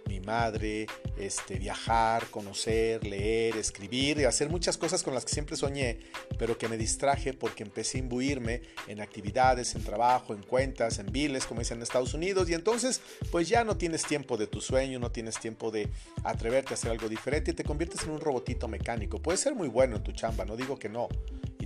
mi 0.07 0.19
madre, 0.19 0.87
este, 1.17 1.55
viajar, 1.55 2.27
conocer, 2.27 3.05
leer, 3.05 3.57
escribir 3.57 4.19
y 4.19 4.23
hacer 4.25 4.49
muchas 4.49 4.77
cosas 4.77 5.03
con 5.03 5.13
las 5.13 5.25
que 5.25 5.33
siempre 5.33 5.55
soñé, 5.55 5.99
pero 6.37 6.57
que 6.57 6.67
me 6.67 6.77
distraje 6.77 7.33
porque 7.33 7.63
empecé 7.63 7.97
a 7.97 8.01
imbuirme 8.01 8.61
en 8.87 9.01
actividades, 9.01 9.75
en 9.75 9.83
trabajo, 9.83 10.33
en 10.33 10.43
cuentas, 10.43 10.99
en 10.99 11.11
biles, 11.11 11.45
como 11.45 11.61
dicen 11.61 11.77
en 11.77 11.83
Estados 11.83 12.13
Unidos, 12.13 12.49
y 12.49 12.53
entonces 12.53 13.01
pues 13.31 13.49
ya 13.49 13.63
no 13.63 13.77
tienes 13.77 14.03
tiempo 14.03 14.37
de 14.37 14.47
tu 14.47 14.61
sueño, 14.61 14.99
no 14.99 15.11
tienes 15.11 15.39
tiempo 15.39 15.71
de 15.71 15.89
atreverte 16.23 16.73
a 16.73 16.75
hacer 16.75 16.91
algo 16.91 17.09
diferente 17.09 17.51
y 17.51 17.53
te 17.53 17.63
conviertes 17.63 18.03
en 18.03 18.11
un 18.11 18.19
robotito 18.19 18.67
mecánico. 18.67 19.21
Puede 19.21 19.37
ser 19.37 19.55
muy 19.55 19.67
bueno 19.67 19.97
en 19.97 20.03
tu 20.03 20.11
chamba, 20.11 20.45
no 20.45 20.55
digo 20.55 20.77
que 20.77 20.89
no, 20.89 21.09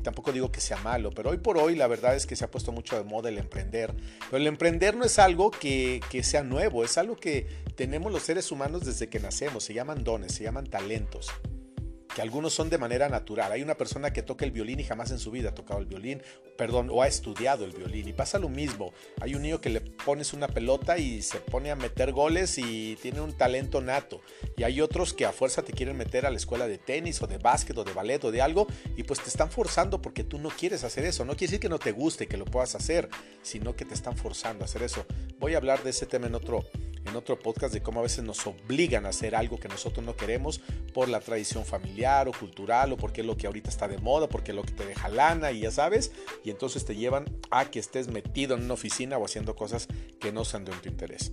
tampoco 0.07 0.31
digo 0.31 0.53
que 0.53 0.61
sea 0.61 0.77
malo, 0.77 1.11
pero 1.11 1.31
hoy 1.31 1.37
por 1.37 1.57
hoy 1.57 1.75
la 1.75 1.85
verdad 1.85 2.15
es 2.15 2.25
que 2.25 2.37
se 2.37 2.45
ha 2.45 2.49
puesto 2.49 2.71
mucho 2.71 2.95
de 2.95 3.03
moda 3.03 3.27
el 3.27 3.37
emprender. 3.37 3.93
Pero 4.31 4.37
el 4.37 4.47
emprender 4.47 4.95
no 4.95 5.03
es 5.03 5.19
algo 5.19 5.51
que, 5.51 5.99
que 6.09 6.23
sea 6.23 6.43
nuevo, 6.43 6.85
es 6.85 6.97
algo 6.97 7.17
que 7.17 7.45
tenemos 7.75 8.09
los 8.09 8.23
seres 8.23 8.49
humanos 8.49 8.85
desde 8.85 9.09
que 9.09 9.19
nacemos, 9.19 9.65
se 9.65 9.73
llaman 9.73 10.05
dones, 10.05 10.33
se 10.33 10.45
llaman 10.45 10.65
talentos 10.65 11.29
que 12.17 12.23
algunos 12.23 12.51
son 12.51 12.71
de 12.71 12.79
manera 12.79 13.09
natural. 13.09 13.51
Hay 13.51 13.61
una 13.61 13.77
persona 13.77 14.11
que 14.11 14.23
toca 14.23 14.43
el 14.43 14.49
violín 14.49 14.79
y 14.79 14.83
jamás 14.83 15.11
en 15.11 15.19
su 15.19 15.29
vida 15.29 15.49
ha 15.49 15.53
tocado 15.53 15.79
el 15.79 15.85
violín, 15.85 16.23
perdón, 16.57 16.89
o 16.91 17.03
ha 17.03 17.07
estudiado 17.07 17.63
el 17.63 17.73
violín. 17.73 18.07
Y 18.07 18.13
pasa 18.13 18.39
lo 18.39 18.49
mismo. 18.49 18.91
Hay 19.21 19.35
un 19.35 19.43
niño 19.43 19.61
que 19.61 19.69
le 19.69 19.81
pones 19.81 20.33
una 20.33 20.47
pelota 20.47 20.97
y 20.97 21.21
se 21.21 21.37
pone 21.39 21.69
a 21.69 21.75
meter 21.75 22.13
goles 22.13 22.57
y 22.57 22.95
tiene 23.03 23.21
un 23.21 23.37
talento 23.37 23.81
nato. 23.81 24.19
Y 24.55 24.63
hay 24.63 24.81
otros 24.81 25.13
que 25.13 25.27
a 25.27 25.31
fuerza 25.31 25.61
te 25.61 25.73
quieren 25.73 25.95
meter 25.95 26.25
a 26.25 26.31
la 26.31 26.37
escuela 26.37 26.67
de 26.67 26.79
tenis 26.79 27.21
o 27.21 27.27
de 27.27 27.37
básquet 27.37 27.77
o 27.77 27.83
de 27.83 27.93
ballet 27.93 28.23
o 28.23 28.31
de 28.31 28.41
algo 28.41 28.65
y 28.95 29.03
pues 29.03 29.19
te 29.19 29.29
están 29.29 29.51
forzando 29.51 30.01
porque 30.01 30.23
tú 30.23 30.39
no 30.39 30.49
quieres 30.49 30.83
hacer 30.83 31.05
eso. 31.05 31.23
No 31.23 31.33
quiere 31.33 31.51
decir 31.51 31.59
que 31.59 31.69
no 31.69 31.77
te 31.77 31.91
guste, 31.91 32.25
que 32.25 32.37
lo 32.37 32.45
puedas 32.45 32.73
hacer, 32.73 33.09
sino 33.43 33.75
que 33.75 33.85
te 33.85 33.93
están 33.93 34.17
forzando 34.17 34.63
a 34.63 34.65
hacer 34.65 34.81
eso. 34.81 35.05
Voy 35.37 35.53
a 35.53 35.57
hablar 35.57 35.83
de 35.83 35.91
ese 35.91 36.07
tema 36.07 36.25
en 36.25 36.33
otro 36.33 36.65
en 37.07 37.15
otro 37.15 37.39
podcast 37.39 37.73
de 37.73 37.81
cómo 37.81 37.99
a 37.99 38.03
veces 38.03 38.23
nos 38.23 38.45
obligan 38.45 39.05
a 39.05 39.09
hacer 39.09 39.35
algo 39.35 39.59
que 39.59 39.67
nosotros 39.67 40.05
no 40.05 40.15
queremos 40.15 40.61
por 40.93 41.09
la 41.09 41.19
tradición 41.19 41.65
familiar 41.65 42.27
o 42.27 42.31
cultural 42.31 42.93
o 42.93 42.97
porque 42.97 43.21
es 43.21 43.27
lo 43.27 43.37
que 43.37 43.47
ahorita 43.47 43.69
está 43.69 43.87
de 43.87 43.97
moda, 43.97 44.27
porque 44.27 44.51
es 44.51 44.55
lo 44.55 44.63
que 44.63 44.73
te 44.73 44.85
deja 44.85 45.09
lana 45.09 45.51
y 45.51 45.61
ya 45.61 45.71
sabes, 45.71 46.11
y 46.43 46.49
entonces 46.49 46.85
te 46.85 46.95
llevan 46.95 47.25
a 47.51 47.69
que 47.69 47.79
estés 47.79 48.07
metido 48.07 48.55
en 48.55 48.63
una 48.63 48.73
oficina 48.73 49.17
o 49.17 49.25
haciendo 49.25 49.55
cosas 49.55 49.87
que 50.19 50.31
no 50.31 50.45
sean 50.45 50.65
de 50.65 50.71
tu 50.73 50.89
interés. 50.89 51.31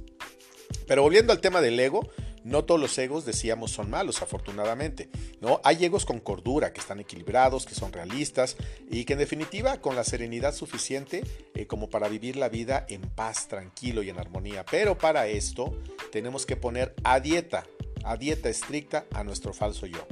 Pero 0.86 1.02
volviendo 1.02 1.32
al 1.32 1.40
tema 1.40 1.60
del 1.60 1.78
ego, 1.78 2.08
No 2.44 2.64
todos 2.64 2.80
los 2.80 2.96
egos, 2.98 3.24
decíamos, 3.24 3.70
son 3.72 3.90
malos, 3.90 4.20
afortunadamente. 4.22 5.08
¿no? 5.40 5.60
Hay 5.64 5.84
egos 5.84 6.04
con 6.04 6.20
cordura, 6.20 6.72
que 6.72 6.80
están 6.80 7.00
equilibrados, 7.00 7.64
que 7.64 7.74
son 7.74 7.92
realistas 7.92 8.56
y 8.90 9.06
que 9.06 9.14
en 9.14 9.18
definitiva 9.18 9.80
con 9.80 9.96
la 9.96 10.04
serenidad 10.04 10.54
suficiente 10.54 11.24
eh, 11.54 11.66
como 11.66 11.88
para 11.88 12.08
vivir 12.08 12.36
la 12.36 12.50
vida 12.50 12.84
en 12.88 13.00
paz, 13.00 13.48
tranquilo 13.48 14.02
y 14.02 14.10
en 14.10 14.18
armonía. 14.18 14.64
Pero 14.70 14.98
para 14.98 15.26
esto 15.26 15.74
tenemos 16.12 16.44
que 16.44 16.56
poner 16.56 16.94
a 17.02 17.18
dieta, 17.18 17.66
a 18.04 18.16
dieta 18.18 18.50
estricta 18.50 19.06
a 19.14 19.24
nuestro 19.24 19.54
falso 19.54 19.86
yo. 19.86 20.06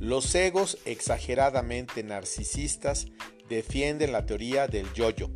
Los 0.00 0.34
egos 0.34 0.78
exageradamente 0.86 2.02
narcisistas 2.02 3.06
defienden 3.48 4.12
la 4.12 4.24
teoría 4.24 4.66
del 4.66 4.90
yo-yo. 4.94 5.30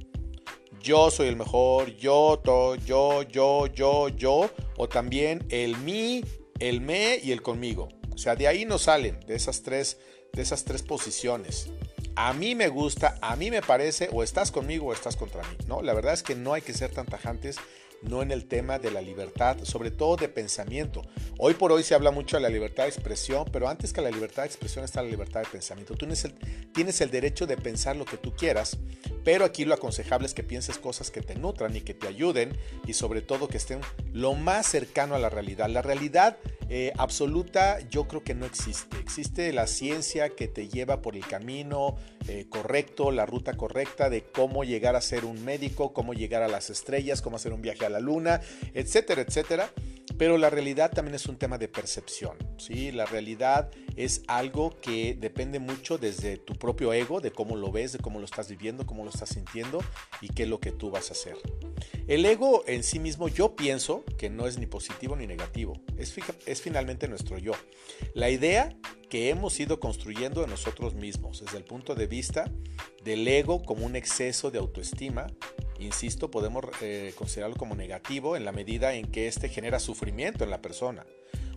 Yo 0.83 1.11
soy 1.11 1.29
el 1.29 1.37
mejor, 1.37 1.95
yo, 1.97 2.41
to, 2.43 2.75
yo, 2.77 3.23
yo, 3.23 3.67
yo, 3.67 4.09
yo, 4.09 4.51
o 4.79 4.89
también 4.89 5.47
el 5.51 5.77
mí, 5.77 6.25
el 6.59 6.81
me 6.81 7.19
y 7.23 7.33
el 7.33 7.43
conmigo. 7.43 7.89
O 8.15 8.19
sea, 8.19 8.35
de 8.35 8.49
ahí 8.49 8.65
no 8.65 8.79
salen, 8.79 9.21
de 9.27 9.35
esas 9.35 9.63
tres, 9.63 9.99
de 10.33 10.41
esas 10.41 10.65
tres 10.65 10.83
posiciones. 10.83 11.69
A 12.17 12.33
mí 12.33 12.55
me 12.55 12.69
gusta, 12.69 13.19
a 13.21 13.37
mí 13.37 13.51
me 13.51 13.61
parece, 13.61 14.09
o 14.13 14.23
estás 14.23 14.51
conmigo 14.51 14.87
o 14.87 14.93
estás 14.95 15.17
contra 15.17 15.43
mí. 15.43 15.57
No, 15.67 15.83
la 15.83 15.93
verdad 15.93 16.15
es 16.15 16.23
que 16.23 16.35
no 16.35 16.55
hay 16.55 16.63
que 16.63 16.73
ser 16.73 16.91
tan 16.91 17.05
tajantes 17.05 17.57
no 18.03 18.23
en 18.23 18.31
el 18.31 18.47
tema 18.47 18.79
de 18.79 18.91
la 18.91 19.01
libertad, 19.01 19.59
sobre 19.63 19.91
todo 19.91 20.17
de 20.17 20.29
pensamiento. 20.29 21.03
Hoy 21.39 21.55
por 21.55 21.73
hoy 21.73 21.83
se 21.83 21.95
habla 21.95 22.11
mucho 22.11 22.37
de 22.37 22.43
la 22.43 22.49
libertad 22.49 22.85
de 22.85 22.91
expresión, 22.91 23.45
pero 23.53 23.69
antes 23.69 23.93
que 23.93 24.01
la 24.01 24.11
libertad 24.11 24.43
de 24.43 24.49
expresión 24.49 24.85
está 24.85 25.03
la 25.03 25.11
libertad 25.11 25.41
de 25.41 25.49
pensamiento. 25.49 25.95
Tú 25.95 25.99
tienes 25.99 26.25
el, 26.25 26.35
tienes 26.73 27.01
el 27.01 27.11
derecho 27.11 27.47
de 27.47 27.57
pensar 27.57 27.97
lo 27.97 28.05
que 28.05 28.17
tú 28.17 28.35
quieras, 28.35 28.79
pero 29.25 29.45
aquí 29.45 29.65
lo 29.65 29.75
aconsejable 29.75 30.27
es 30.27 30.35
que 30.35 30.43
pienses 30.43 30.79
cosas 30.79 31.11
que 31.11 31.23
te 31.23 31.35
nutran 31.35 31.77
y 31.77 31.81
que 31.81 31.95
te 31.95 32.09
ayuden 32.09 32.57
y 32.87 32.95
sobre 32.95 33.23
todo 33.23 33.49
que 33.49 33.57
estén 33.57 33.81
lo 34.13 34.35
más 34.35 34.67
cercano 34.67 35.15
a 35.15 35.19
la 35.19 35.31
realidad. 35.31 35.69
La 35.69 35.83
realidad 35.83 36.39
eh, 36.69 36.93
absoluta 36.99 37.81
yo 37.91 38.07
creo 38.07 38.23
que 38.23 38.35
no 38.35 38.47
existe. 38.47 38.99
Existe 38.99 39.53
la 39.53 39.67
ciencia 39.67 40.31
que 40.31 40.49
te 40.49 40.69
lleva 40.69 41.03
por 41.03 41.17
el 41.17 41.27
camino 41.27 41.97
eh, 42.29 42.47
correcto, 42.49 43.11
la 43.11 43.27
ruta 43.27 43.57
correcta 43.57 44.09
de 44.09 44.23
cómo 44.23 44.65
llegar 44.65 44.97
a 44.97 45.01
ser 45.01 45.25
un 45.25 45.45
médico, 45.45 45.93
cómo 45.93 46.15
llegar 46.15 46.43
a 46.43 46.49
las 46.49 46.71
estrellas, 46.71 47.23
cómo 47.23 47.37
hacer 47.37 47.53
un 47.53 47.63
viaje 47.63 47.87
a 47.87 47.91
la 47.91 48.01
luna, 48.01 48.41
etcétera, 48.75 49.23
etcétera. 49.23 49.73
Pero 50.21 50.37
la 50.37 50.51
realidad 50.51 50.93
también 50.93 51.15
es 51.15 51.25
un 51.25 51.39
tema 51.39 51.57
de 51.57 51.67
percepción. 51.67 52.37
¿sí? 52.59 52.93
La 52.93 53.07
realidad 53.07 53.71
es 53.97 54.23
algo 54.27 54.79
que 54.83 55.17
depende 55.19 55.61
mucho 55.61 55.97
desde 55.97 56.37
tu 56.37 56.53
propio 56.57 56.93
ego, 56.93 57.23
de 57.23 57.33
cómo 57.33 57.57
lo 57.57 57.73
ves, 57.73 57.93
de 57.93 58.01
cómo 58.01 58.19
lo 58.19 58.27
estás 58.27 58.51
viviendo, 58.51 58.85
cómo 58.85 59.03
lo 59.03 59.09
estás 59.09 59.31
sintiendo 59.31 59.83
y 60.21 60.29
qué 60.29 60.43
es 60.43 60.49
lo 60.51 60.61
que 60.61 60.73
tú 60.73 60.91
vas 60.91 61.09
a 61.09 61.15
hacer. 61.15 61.37
El 62.07 62.27
ego 62.27 62.65
en 62.67 62.83
sí 62.83 62.99
mismo 62.99 63.29
yo 63.29 63.57
pienso 63.57 64.05
que 64.19 64.29
no 64.29 64.47
es 64.47 64.59
ni 64.59 64.67
positivo 64.67 65.17
ni 65.17 65.27
negativo, 65.27 65.81
es, 65.97 66.15
es 66.45 66.61
finalmente 66.61 67.09
nuestro 67.09 67.39
yo. 67.39 67.53
La 68.13 68.29
idea 68.29 68.77
que 69.09 69.31
hemos 69.31 69.59
ido 69.59 69.81
construyendo 69.81 70.43
de 70.43 70.49
nosotros 70.49 70.93
mismos 70.93 71.41
desde 71.41 71.57
el 71.57 71.65
punto 71.65 71.95
de 71.95 72.07
vista 72.07 72.53
del 73.03 73.27
ego 73.27 73.63
como 73.63 73.87
un 73.87 73.97
exceso 73.97 74.51
de 74.51 74.59
autoestima 74.59 75.29
insisto, 75.81 76.31
podemos 76.31 76.65
eh, 76.81 77.13
considerarlo 77.17 77.57
como 77.57 77.75
negativo 77.75 78.37
en 78.37 78.45
la 78.45 78.53
medida 78.53 78.95
en 78.95 79.11
que 79.11 79.27
éste 79.27 79.49
genera 79.49 79.81
sufrimiento 79.81 80.45
en 80.45 80.51
la 80.51 80.63
persona. 80.63 81.05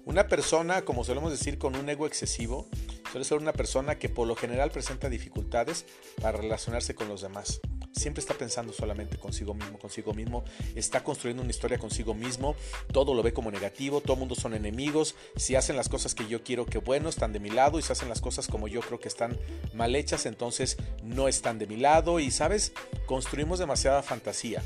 Una 0.06 0.27
persona, 0.27 0.84
como 0.84 1.03
solemos 1.03 1.32
decir, 1.32 1.58
con 1.58 1.75
un 1.75 1.88
ego 1.89 2.08
excesivo, 2.08 2.68
suele 3.12 3.25
ser 3.25 3.38
una 3.38 3.53
persona 3.53 3.98
que 3.98 4.10
por 4.10 4.27
lo 4.27 4.36
general 4.36 4.72
presenta 4.72 5.10
dificultades 5.10 5.86
para 6.22 6.38
relacionarse 6.38 6.94
con 6.94 7.08
los 7.08 7.22
demás 7.22 7.62
siempre 7.93 8.21
está 8.21 8.33
pensando 8.33 8.73
solamente 8.73 9.17
consigo 9.17 9.53
mismo, 9.53 9.79
consigo 9.79 10.13
mismo, 10.13 10.43
está 10.75 11.03
construyendo 11.03 11.43
una 11.43 11.51
historia 11.51 11.77
consigo 11.77 12.13
mismo, 12.13 12.55
todo 12.91 13.13
lo 13.13 13.23
ve 13.23 13.33
como 13.33 13.51
negativo, 13.51 14.01
todo 14.01 14.13
el 14.13 14.19
mundo 14.19 14.35
son 14.35 14.53
enemigos, 14.53 15.15
si 15.35 15.55
hacen 15.55 15.75
las 15.75 15.89
cosas 15.89 16.15
que 16.15 16.27
yo 16.27 16.43
quiero 16.43 16.65
que 16.65 16.79
bueno, 16.79 17.09
están 17.09 17.33
de 17.33 17.39
mi 17.39 17.50
lado, 17.50 17.79
y 17.79 17.81
si 17.81 17.91
hacen 17.91 18.09
las 18.09 18.21
cosas 18.21 18.47
como 18.47 18.67
yo 18.67 18.81
creo 18.81 19.00
que 19.00 19.07
están 19.07 19.38
mal 19.73 19.95
hechas, 19.95 20.25
entonces 20.25 20.77
no 21.03 21.27
están 21.27 21.59
de 21.59 21.67
mi 21.67 21.77
lado, 21.77 22.19
y 22.19 22.31
sabes, 22.31 22.73
construimos 23.05 23.59
demasiada 23.59 24.03
fantasía. 24.03 24.62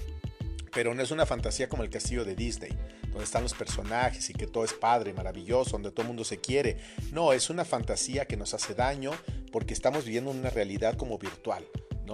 Pero 0.74 0.94
no 0.94 1.02
es 1.02 1.12
una 1.12 1.26
fantasía 1.26 1.70
como 1.70 1.84
el 1.84 1.90
castillo 1.90 2.24
de 2.24 2.36
Disney, 2.36 2.72
donde 3.10 3.24
están 3.24 3.42
los 3.42 3.56
personajes 3.56 4.30
y 4.30 4.34
que 4.34 4.46
todo 4.46 4.64
es 4.64 4.74
padre, 4.74 5.12
maravilloso, 5.12 5.72
donde 5.72 5.90
todo 5.90 6.04
el 6.04 6.10
mundo 6.10 6.24
se 6.24 6.40
quiere. 6.40 6.78
No, 7.12 7.34
es 7.34 7.50
una 7.50 7.66
fantasía 7.66 8.26
que 8.26 8.38
nos 8.38 8.54
hace 8.54 8.76
daño 8.76 9.12
porque 9.52 9.74
estamos 9.74 10.06
viviendo 10.06 10.30
una 10.30 10.52
realidad 10.52 10.96
como 10.96 11.18
virtual 11.18 11.66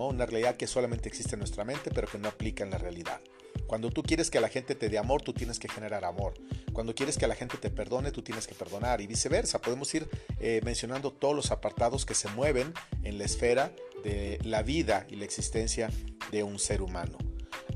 una 0.01 0.25
realidad 0.25 0.55
que 0.55 0.67
solamente 0.67 1.09
existe 1.09 1.35
en 1.35 1.39
nuestra 1.39 1.63
mente, 1.63 1.91
pero 1.93 2.07
que 2.07 2.17
no 2.17 2.27
aplica 2.27 2.63
en 2.63 2.71
la 2.71 2.77
realidad. 2.77 3.21
Cuando 3.67 3.89
tú 3.89 4.03
quieres 4.03 4.29
que 4.29 4.39
la 4.39 4.49
gente 4.49 4.75
te 4.75 4.89
dé 4.89 4.97
amor, 4.97 5.21
tú 5.21 5.33
tienes 5.33 5.59
que 5.59 5.67
generar 5.67 6.05
amor. 6.05 6.33
Cuando 6.73 6.93
quieres 6.93 7.17
que 7.17 7.27
la 7.27 7.35
gente 7.35 7.57
te 7.57 7.69
perdone, 7.69 8.11
tú 8.11 8.21
tienes 8.21 8.47
que 8.47 8.55
perdonar 8.55 9.01
y 9.01 9.07
viceversa. 9.07 9.61
Podemos 9.61 9.93
ir 9.95 10.07
eh, 10.39 10.61
mencionando 10.63 11.11
todos 11.11 11.35
los 11.35 11.51
apartados 11.51 12.05
que 12.05 12.15
se 12.15 12.29
mueven 12.29 12.73
en 13.03 13.17
la 13.17 13.25
esfera 13.25 13.73
de 14.03 14.39
la 14.43 14.63
vida 14.63 15.07
y 15.09 15.15
la 15.15 15.25
existencia 15.25 15.89
de 16.31 16.43
un 16.43 16.59
ser 16.59 16.81
humano. 16.81 17.17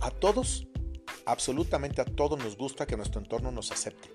A 0.01 0.11
todos, 0.11 0.67
absolutamente 1.25 2.01
a 2.01 2.05
todos 2.05 2.37
nos 2.37 2.57
gusta 2.57 2.85
que 2.85 2.97
nuestro 2.97 3.21
entorno 3.21 3.51
nos 3.51 3.71
acepte 3.71 4.09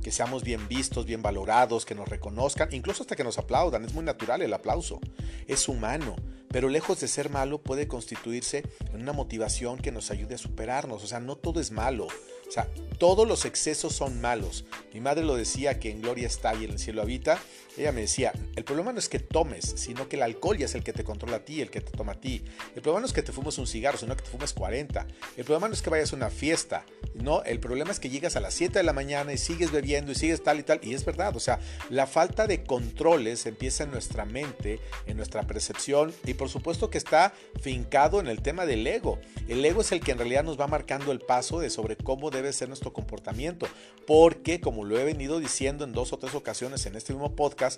que 0.00 0.10
seamos 0.10 0.42
bien 0.42 0.66
vistos, 0.66 1.04
bien 1.04 1.20
valorados, 1.20 1.84
que 1.84 1.94
nos 1.94 2.08
reconozcan, 2.08 2.72
incluso 2.72 3.02
hasta 3.02 3.16
que 3.16 3.22
nos 3.22 3.36
aplaudan. 3.36 3.84
Es 3.84 3.92
muy 3.92 4.02
natural 4.02 4.40
el 4.40 4.54
aplauso. 4.54 4.98
Es 5.46 5.68
humano 5.68 6.16
pero 6.50 6.68
lejos 6.68 7.00
de 7.00 7.08
ser 7.08 7.30
malo 7.30 7.62
puede 7.62 7.86
constituirse 7.86 8.64
en 8.92 9.02
una 9.02 9.12
motivación 9.12 9.78
que 9.78 9.92
nos 9.92 10.10
ayude 10.10 10.34
a 10.34 10.38
superarnos. 10.38 11.02
O 11.04 11.06
sea, 11.06 11.20
no 11.20 11.36
todo 11.36 11.60
es 11.60 11.70
malo. 11.70 12.06
O 12.06 12.52
sea, 12.52 12.68
todos 12.98 13.28
los 13.28 13.44
excesos 13.44 13.94
son 13.94 14.20
malos. 14.20 14.64
Mi 14.92 15.00
madre 15.00 15.24
lo 15.24 15.36
decía 15.36 15.78
que 15.78 15.90
en 15.90 16.02
gloria 16.02 16.26
está 16.26 16.54
y 16.56 16.64
en 16.64 16.72
el 16.72 16.78
cielo 16.80 17.02
habita. 17.02 17.38
Ella 17.80 17.92
me 17.92 18.02
decía, 18.02 18.32
el 18.56 18.64
problema 18.64 18.92
no 18.92 18.98
es 18.98 19.08
que 19.08 19.18
tomes, 19.18 19.64
sino 19.76 20.06
que 20.06 20.16
el 20.16 20.22
alcohol 20.22 20.58
ya 20.58 20.66
es 20.66 20.74
el 20.74 20.84
que 20.84 20.92
te 20.92 21.02
controla 21.02 21.36
a 21.36 21.44
ti, 21.46 21.62
el 21.62 21.70
que 21.70 21.80
te 21.80 21.90
toma 21.90 22.12
a 22.12 22.20
ti. 22.20 22.44
El 22.74 22.82
problema 22.82 23.00
no 23.00 23.06
es 23.06 23.14
que 23.14 23.22
te 23.22 23.32
fumes 23.32 23.56
un 23.56 23.66
cigarro, 23.66 23.96
sino 23.96 24.14
que 24.16 24.22
te 24.22 24.28
fumes 24.28 24.52
40. 24.52 25.06
El 25.38 25.44
problema 25.44 25.68
no 25.68 25.72
es 25.72 25.80
que 25.80 25.88
vayas 25.88 26.12
a 26.12 26.16
una 26.16 26.28
fiesta, 26.28 26.84
no, 27.14 27.42
el 27.44 27.60
problema 27.60 27.90
es 27.90 28.00
que 28.00 28.08
llegas 28.08 28.36
a 28.36 28.40
las 28.40 28.54
7 28.54 28.78
de 28.78 28.82
la 28.82 28.92
mañana 28.92 29.32
y 29.32 29.38
sigues 29.38 29.72
bebiendo 29.72 30.12
y 30.12 30.14
sigues 30.14 30.42
tal 30.42 30.60
y 30.60 30.62
tal. 30.62 30.80
Y 30.82 30.94
es 30.94 31.04
verdad, 31.04 31.36
o 31.36 31.40
sea, 31.40 31.58
la 31.90 32.06
falta 32.06 32.46
de 32.46 32.62
controles 32.62 33.46
empieza 33.46 33.84
en 33.84 33.90
nuestra 33.90 34.24
mente, 34.24 34.80
en 35.06 35.16
nuestra 35.16 35.42
percepción 35.42 36.12
y 36.24 36.34
por 36.34 36.48
supuesto 36.48 36.88
que 36.90 36.98
está 36.98 37.32
fincado 37.60 38.20
en 38.20 38.28
el 38.28 38.42
tema 38.42 38.64
del 38.64 38.86
ego. 38.86 39.18
El 39.48 39.64
ego 39.64 39.80
es 39.80 39.92
el 39.92 40.00
que 40.00 40.12
en 40.12 40.18
realidad 40.18 40.44
nos 40.44 40.58
va 40.58 40.66
marcando 40.66 41.12
el 41.12 41.20
paso 41.20 41.60
de 41.60 41.70
sobre 41.70 41.96
cómo 41.96 42.30
debe 42.30 42.52
ser 42.52 42.68
nuestro 42.68 42.92
comportamiento. 42.92 43.66
Porque, 44.06 44.60
como 44.60 44.84
lo 44.84 44.98
he 44.98 45.04
venido 45.04 45.38
diciendo 45.38 45.84
en 45.84 45.92
dos 45.92 46.12
o 46.12 46.18
tres 46.18 46.34
ocasiones 46.34 46.86
en 46.86 46.96
este 46.96 47.12
mismo 47.12 47.36
podcast, 47.36 47.69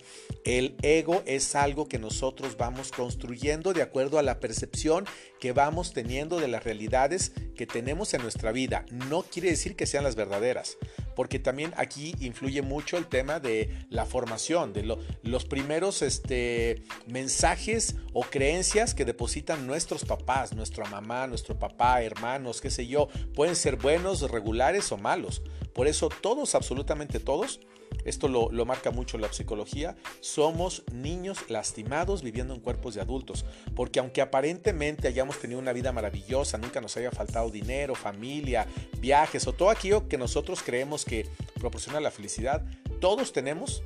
el 0.44 0.76
ego 0.82 1.22
es 1.26 1.54
algo 1.54 1.88
que 1.88 1.98
nosotros 1.98 2.56
vamos 2.56 2.92
construyendo 2.92 3.72
de 3.72 3.82
acuerdo 3.82 4.18
a 4.18 4.22
la 4.22 4.40
percepción 4.40 5.04
que 5.40 5.52
vamos 5.52 5.92
teniendo 5.92 6.38
de 6.38 6.48
las 6.48 6.64
realidades 6.64 7.32
que 7.56 7.66
tenemos 7.66 8.14
en 8.14 8.22
nuestra 8.22 8.52
vida. 8.52 8.86
No 8.90 9.22
quiere 9.22 9.50
decir 9.50 9.76
que 9.76 9.86
sean 9.86 10.04
las 10.04 10.16
verdaderas 10.16 10.78
porque 11.14 11.38
también 11.38 11.72
aquí 11.76 12.14
influye 12.20 12.62
mucho 12.62 12.96
el 12.96 13.06
tema 13.06 13.40
de 13.40 13.86
la 13.90 14.06
formación, 14.06 14.72
de 14.72 14.96
los 15.22 15.44
primeros 15.44 16.02
este, 16.02 16.82
mensajes 17.06 17.96
o 18.12 18.22
creencias 18.22 18.94
que 18.94 19.04
depositan 19.04 19.66
nuestros 19.66 20.04
papás, 20.04 20.54
nuestra 20.54 20.88
mamá, 20.88 21.26
nuestro 21.26 21.58
papá, 21.58 22.02
hermanos, 22.02 22.60
qué 22.60 22.70
sé 22.70 22.86
yo, 22.86 23.08
pueden 23.34 23.56
ser 23.56 23.76
buenos, 23.76 24.22
regulares 24.30 24.90
o 24.92 24.96
malos. 24.96 25.42
Por 25.74 25.86
eso 25.86 26.08
todos, 26.08 26.54
absolutamente 26.54 27.18
todos, 27.18 27.60
esto 28.04 28.28
lo, 28.28 28.50
marca 28.64 28.90
mucho 28.90 29.18
la 29.18 29.32
psicología, 29.32 29.96
somos 30.20 30.82
niños 30.92 31.38
lastimados 31.48 32.22
viviendo 32.22 32.54
en 32.54 32.60
cuerpos 32.60 32.94
de 32.94 33.00
adultos, 33.00 33.44
porque 33.74 34.00
aunque 34.00 34.20
aparentemente 34.20 35.08
hayamos 35.08 35.38
tenido 35.38 35.60
una 35.60 35.72
vida 35.72 35.92
maravillosa, 35.92 36.58
nunca 36.58 36.80
nos 36.80 36.96
haya 36.96 37.10
faltado 37.10 37.50
dinero, 37.50 37.94
familia, 37.94 38.66
viajes 38.98 39.46
o 39.46 39.52
todo 39.52 39.70
aquello 39.70 40.08
que 40.08 40.18
nosotros 40.18 40.62
creemos 40.62 41.04
que 41.04 41.28
proporciona 41.58 42.00
la 42.00 42.10
felicidad, 42.10 42.64
todos 43.00 43.32
tenemos 43.32 43.82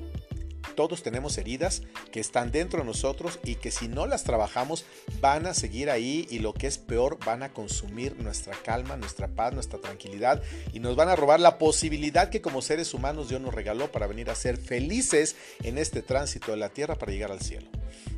todos 0.77 1.03
tenemos 1.03 1.37
heridas 1.39 1.83
que 2.13 2.21
están 2.21 2.53
dentro 2.53 2.81
de 2.81 2.87
nosotros 2.87 3.41
y 3.43 3.57
que 3.57 3.73
si 3.73 3.89
no 3.89 4.07
las 4.07 4.23
trabajamos 4.23 4.85
van 5.21 5.47
a 5.47 5.55
seguir 5.55 5.91
ahí 5.91 6.29
y 6.31 6.39
lo 6.39 6.55
que 6.55 6.69
es 6.69 6.79
peor 6.79 7.19
van 7.25 7.43
a 7.43 7.53
consumir 7.53 8.17
nuestra 8.21 8.55
calma, 8.65 8.97
nuestra 8.97 9.27
paz, 9.29 9.53
nuestra 9.53 9.81
tranquilidad 9.81 10.43
y 10.73 10.79
nos 10.79 10.95
van 10.95 11.09
a 11.09 11.17
robar 11.17 11.41
la 11.41 11.59
posibilidad 11.59 12.31
que 12.31 12.41
como 12.41 12.63
seres 12.63 12.95
humanos 12.95 13.29
Dios 13.29 13.41
nos 13.41 13.55
regaló 13.55 13.91
para 13.91 14.07
venir 14.07 14.31
a 14.31 14.35
ser 14.35 14.59
felices 14.59 15.35
en 15.65 15.79
este 15.79 16.03
tránsito 16.03 16.53
de 16.53 16.59
la 16.59 16.69
tierra 16.69 16.95
para 16.95 17.11
llegar 17.11 17.33
al 17.33 17.41
cielo. 17.41 17.69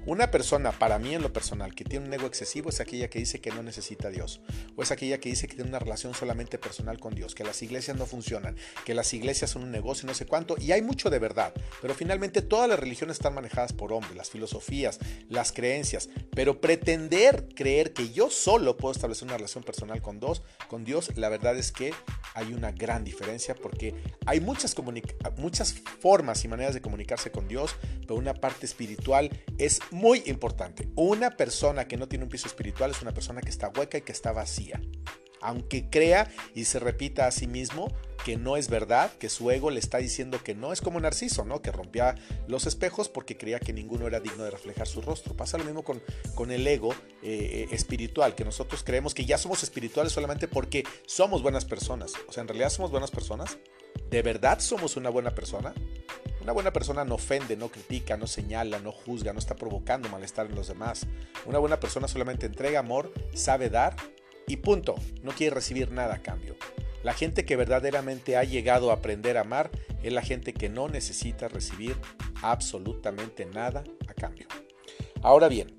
Una 0.09 0.31
persona, 0.31 0.73
para 0.73 0.99
mí 0.99 1.15
en 1.15 1.21
lo 1.21 1.35
personal, 1.35 1.75
que 1.75 1.85
tiene 1.85 2.07
un 2.07 2.15
ego 2.15 2.27
excesivo 2.27 2.71
es 2.71 2.81
aquella 2.81 3.11
que 3.11 3.19
dice 3.19 3.43
que 3.43 3.51
no 3.51 3.63
necesita 3.63 4.09
a 4.09 4.11
Dios. 4.11 4.41
O 4.75 4.83
es 4.83 4.91
aquella 4.91 5.21
que 5.21 5.29
dice 5.29 5.47
que 5.47 5.55
tiene 5.55 5.69
una 5.69 5.81
relación 5.81 6.15
solamente 6.15 6.57
personal 6.57 6.99
con 6.99 7.15
Dios, 7.15 7.35
que 7.35 7.45
las 7.45 7.61
iglesias 7.61 7.95
no 7.95 8.07
funcionan, 8.07 8.57
que 8.87 8.95
las 8.95 9.13
iglesias 9.13 9.51
son 9.51 9.65
un 9.65 9.71
negocio, 9.71 10.07
no 10.07 10.15
sé 10.15 10.25
cuánto. 10.25 10.57
Y 10.59 10.73
hay 10.73 10.81
mucho 10.81 11.11
de 11.11 11.19
verdad. 11.19 11.53
Pero 11.83 11.95
finalmente 11.95 12.41
todas 12.41 12.71
las 12.71 12.79
religiones 12.79 13.19
están 13.19 13.35
manejadas 13.35 13.75
por 13.75 13.93
hombres, 13.93 14.17
las 14.17 14.31
filosofías, 14.31 14.99
las 15.29 15.53
creencias. 15.53 16.09
Pero 16.35 16.59
pretender 16.59 17.47
creer 17.55 17.93
que 17.93 18.09
yo 18.09 18.31
solo 18.31 18.79
puedo 18.79 18.93
establecer 18.93 19.29
una 19.29 19.37
relación 19.37 19.63
personal 19.63 20.01
con, 20.01 20.21
dos, 20.21 20.41
con 20.69 20.87
Dios, 20.87 21.19
la 21.19 21.29
verdad 21.29 21.55
es 21.59 21.71
que 21.71 21.93
hay 22.33 22.55
una 22.55 22.73
gran 22.73 23.05
diferencia 23.05 23.55
porque 23.55 23.95
hay 24.25 24.41
muchas, 24.41 24.75
muchas 25.37 25.75
formas 26.01 26.43
y 26.47 26.49
maneras 26.49 26.73
de 26.73 26.81
comunicarse 26.81 27.31
con 27.31 27.47
Dios, 27.47 27.77
pero 28.01 28.15
una 28.15 28.33
parte 28.33 28.65
espiritual 28.65 29.29
es 29.59 29.81
importante. 30.27 30.89
Una 30.95 31.37
persona 31.37 31.87
que 31.87 31.97
no 31.97 32.09
tiene 32.09 32.25
un 32.25 32.31
piso 32.31 32.49
espiritual 32.49 32.91
es 32.91 33.03
una 33.03 33.13
persona 33.13 33.41
que 33.41 33.51
está 33.51 33.69
hueca 33.69 33.99
y 33.99 34.03
que 34.03 34.13
está 34.13 34.33
vacía 34.33 34.81
aunque 35.41 35.89
crea 35.89 36.31
y 36.55 36.65
se 36.65 36.79
repita 36.79 37.27
a 37.27 37.31
sí 37.31 37.47
mismo 37.47 37.93
que 38.25 38.37
no 38.37 38.57
es 38.57 38.69
verdad, 38.69 39.13
que 39.19 39.29
su 39.29 39.51
ego 39.51 39.71
le 39.71 39.79
está 39.79 39.99
diciendo 39.99 40.43
que 40.43 40.55
no, 40.55 40.73
es 40.73 40.81
como 40.81 40.99
Narciso, 41.01 41.45
¿no? 41.45 41.63
Que 41.63 41.71
rompía 41.71 42.17
los 42.47 42.67
espejos 42.67 43.09
porque 43.09 43.37
creía 43.39 43.61
que 43.61 43.73
ninguno 43.73 44.07
era 44.07 44.21
digno 44.21 44.45
de 44.45 44.51
reflejar 44.51 44.87
su 44.87 45.01
rostro. 45.01 45.37
Pasa 45.37 45.57
lo 45.57 45.65
mismo 45.65 45.85
con, 45.85 46.03
con 46.35 46.51
el 46.51 46.67
ego 46.67 46.95
eh, 47.23 47.69
espiritual, 47.71 48.35
que 48.35 48.45
nosotros 48.45 48.83
creemos 48.85 49.15
que 49.15 49.25
ya 49.25 49.39
somos 49.39 49.63
espirituales 49.63 50.13
solamente 50.13 50.49
porque 50.49 50.85
somos 51.07 51.43
buenas 51.43 51.65
personas. 51.65 52.13
O 52.29 52.33
sea, 52.33 52.43
en 52.43 52.49
realidad 52.49 52.71
somos 52.71 52.91
buenas 52.91 53.11
personas. 53.11 53.57
¿De 54.11 54.23
verdad 54.23 54.59
somos 54.61 54.97
una 54.97 55.11
buena 55.11 55.35
persona? 55.35 55.73
Una 56.49 56.55
buena 56.55 56.73
persona 56.73 57.05
no 57.05 57.17
ofende, 57.17 57.59
no 57.59 57.69
critica, 57.69 58.17
no 58.17 58.27
señala, 58.27 58.79
no 58.79 58.91
juzga, 58.91 59.35
no 59.35 59.39
está 59.39 59.55
provocando 59.55 60.09
malestar 60.09 60.47
en 60.47 60.55
los 60.55 60.69
demás. 60.69 61.07
Una 61.45 61.59
buena 61.59 61.79
persona 61.79 62.09
solamente 62.09 62.47
entrega 62.47 62.81
amor, 62.81 63.13
sabe 63.35 63.69
dar 63.69 63.95
y 64.47 64.57
punto, 64.57 64.95
no 65.23 65.33
quiere 65.33 65.55
recibir 65.55 65.91
nada 65.91 66.15
a 66.15 66.23
cambio. 66.23 66.57
La 67.03 67.13
gente 67.13 67.45
que 67.45 67.57
verdaderamente 67.57 68.39
ha 68.39 68.45
llegado 68.45 68.91
a 68.91 68.95
aprender 68.95 69.37
a 69.37 69.43
amar 69.43 69.71
es 70.03 70.11
la 70.11 70.23
gente 70.23 70.55
que 70.55 70.71
no 70.71 70.89
necesita 70.89 71.49
recibir 71.49 71.99
absolutamente 72.41 73.45
nada 73.45 73.85
a 74.09 74.15
cambio. 74.15 74.47
Ahora 75.21 75.49
bien, 75.49 75.79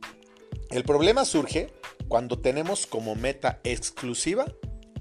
el 0.69 0.83
problema 0.83 1.25
surge 1.25 1.73
cuando 2.07 2.38
tenemos 2.38 2.85
como 2.85 3.15
meta 3.15 3.59
exclusiva 3.63 4.45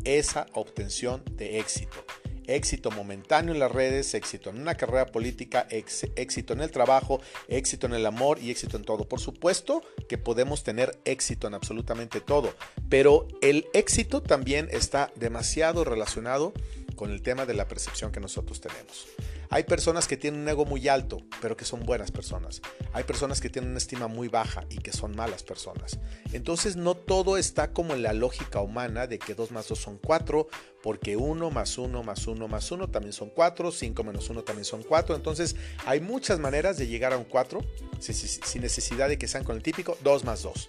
esa 0.05 0.47
obtención 0.55 1.23
de 1.33 1.59
éxito 1.59 2.07
éxito 2.49 2.91
momentáneo 2.91 3.55
en 3.55 3.61
las 3.61 3.71
redes, 3.71 4.15
éxito 4.15 4.51
en 4.51 4.61
una 4.61 4.75
carrera 4.75 5.07
política, 5.07 5.67
éxito 5.71 6.53
en 6.55 6.61
el 6.61 6.71
trabajo, 6.71 7.21
éxito 7.47 7.87
en 7.87 7.95
el 7.95 8.07
amor 8.07 8.39
y 8.41 8.51
éxito 8.51 8.77
en 8.77 8.85
todo. 8.85 9.09
Por 9.09 9.21
supuesto 9.21 9.83
que 10.09 10.19
podemos 10.19 10.65
tener 10.65 10.99
éxito 11.05 11.47
en 11.47 11.55
absolutamente 11.55 12.21
todo, 12.21 12.53
pero 12.89 13.29
el 13.43 13.67
éxito 13.75 14.23
también 14.23 14.69
está 14.73 15.13
demasiado 15.15 15.85
relacionado 15.85 16.53
con 16.99 17.11
el 17.11 17.23
tema 17.23 17.47
de 17.47 17.55
la 17.55 17.69
percepción 17.69 18.13
que 18.13 18.21
nosotros 18.21 18.61
tenemos. 18.61 19.07
Hay 19.49 19.63
personas 19.63 20.07
que 20.07 20.19
tienen 20.19 20.41
un 20.43 20.49
ego 20.49 20.67
muy 20.67 20.89
alto, 20.89 21.23
pero 21.41 21.57
que 21.57 21.65
son 21.65 21.87
buenas 21.87 22.11
personas. 22.11 22.61
Hay 22.93 23.05
personas 23.05 23.41
que 23.41 23.49
tienen 23.49 23.71
una 23.71 23.79
estima 23.79 24.09
muy 24.09 24.29
baja 24.29 24.67
y 24.69 24.79
que 24.79 24.93
son 24.93 25.17
malas 25.17 25.43
personas. 25.43 25.99
Entonces 26.33 26.77
no 26.77 26.95
todo 26.95 27.39
está 27.39 27.73
como 27.73 27.95
en 27.95 28.03
la 28.03 28.13
lógica 28.13 28.61
humana 28.61 29.07
de 29.07 29.19
que 29.19 29.35
2 29.35 29.53
más 29.53 29.69
2 29.69 29.79
son 29.79 29.99
4, 29.99 30.49
porque 30.83 31.17
1 31.17 31.51
más 31.51 31.79
1 31.79 32.03
más 32.03 32.27
1 32.27 32.49
más 32.49 32.71
1 32.71 32.91
también 32.91 33.13
son 33.13 33.31
4, 33.31 33.71
5 33.71 34.05
menos 34.05 34.29
1 34.29 34.43
también 34.43 34.65
son 34.65 34.83
4. 34.83 35.17
Entonces 35.17 35.57
hay 35.87 36.01
muchas 36.01 36.41
maneras 36.41 36.77
de 36.77 36.89
llegar 36.89 37.13
a 37.13 37.17
un 37.17 37.25
4 37.25 37.61
sin 38.01 38.61
necesidad 38.61 39.09
de 39.09 39.17
que 39.17 39.29
sean 39.29 39.45
con 39.45 39.57
el 39.57 39.63
típico 39.63 39.97
2 40.03 40.25
más 40.25 40.43
2. 40.43 40.69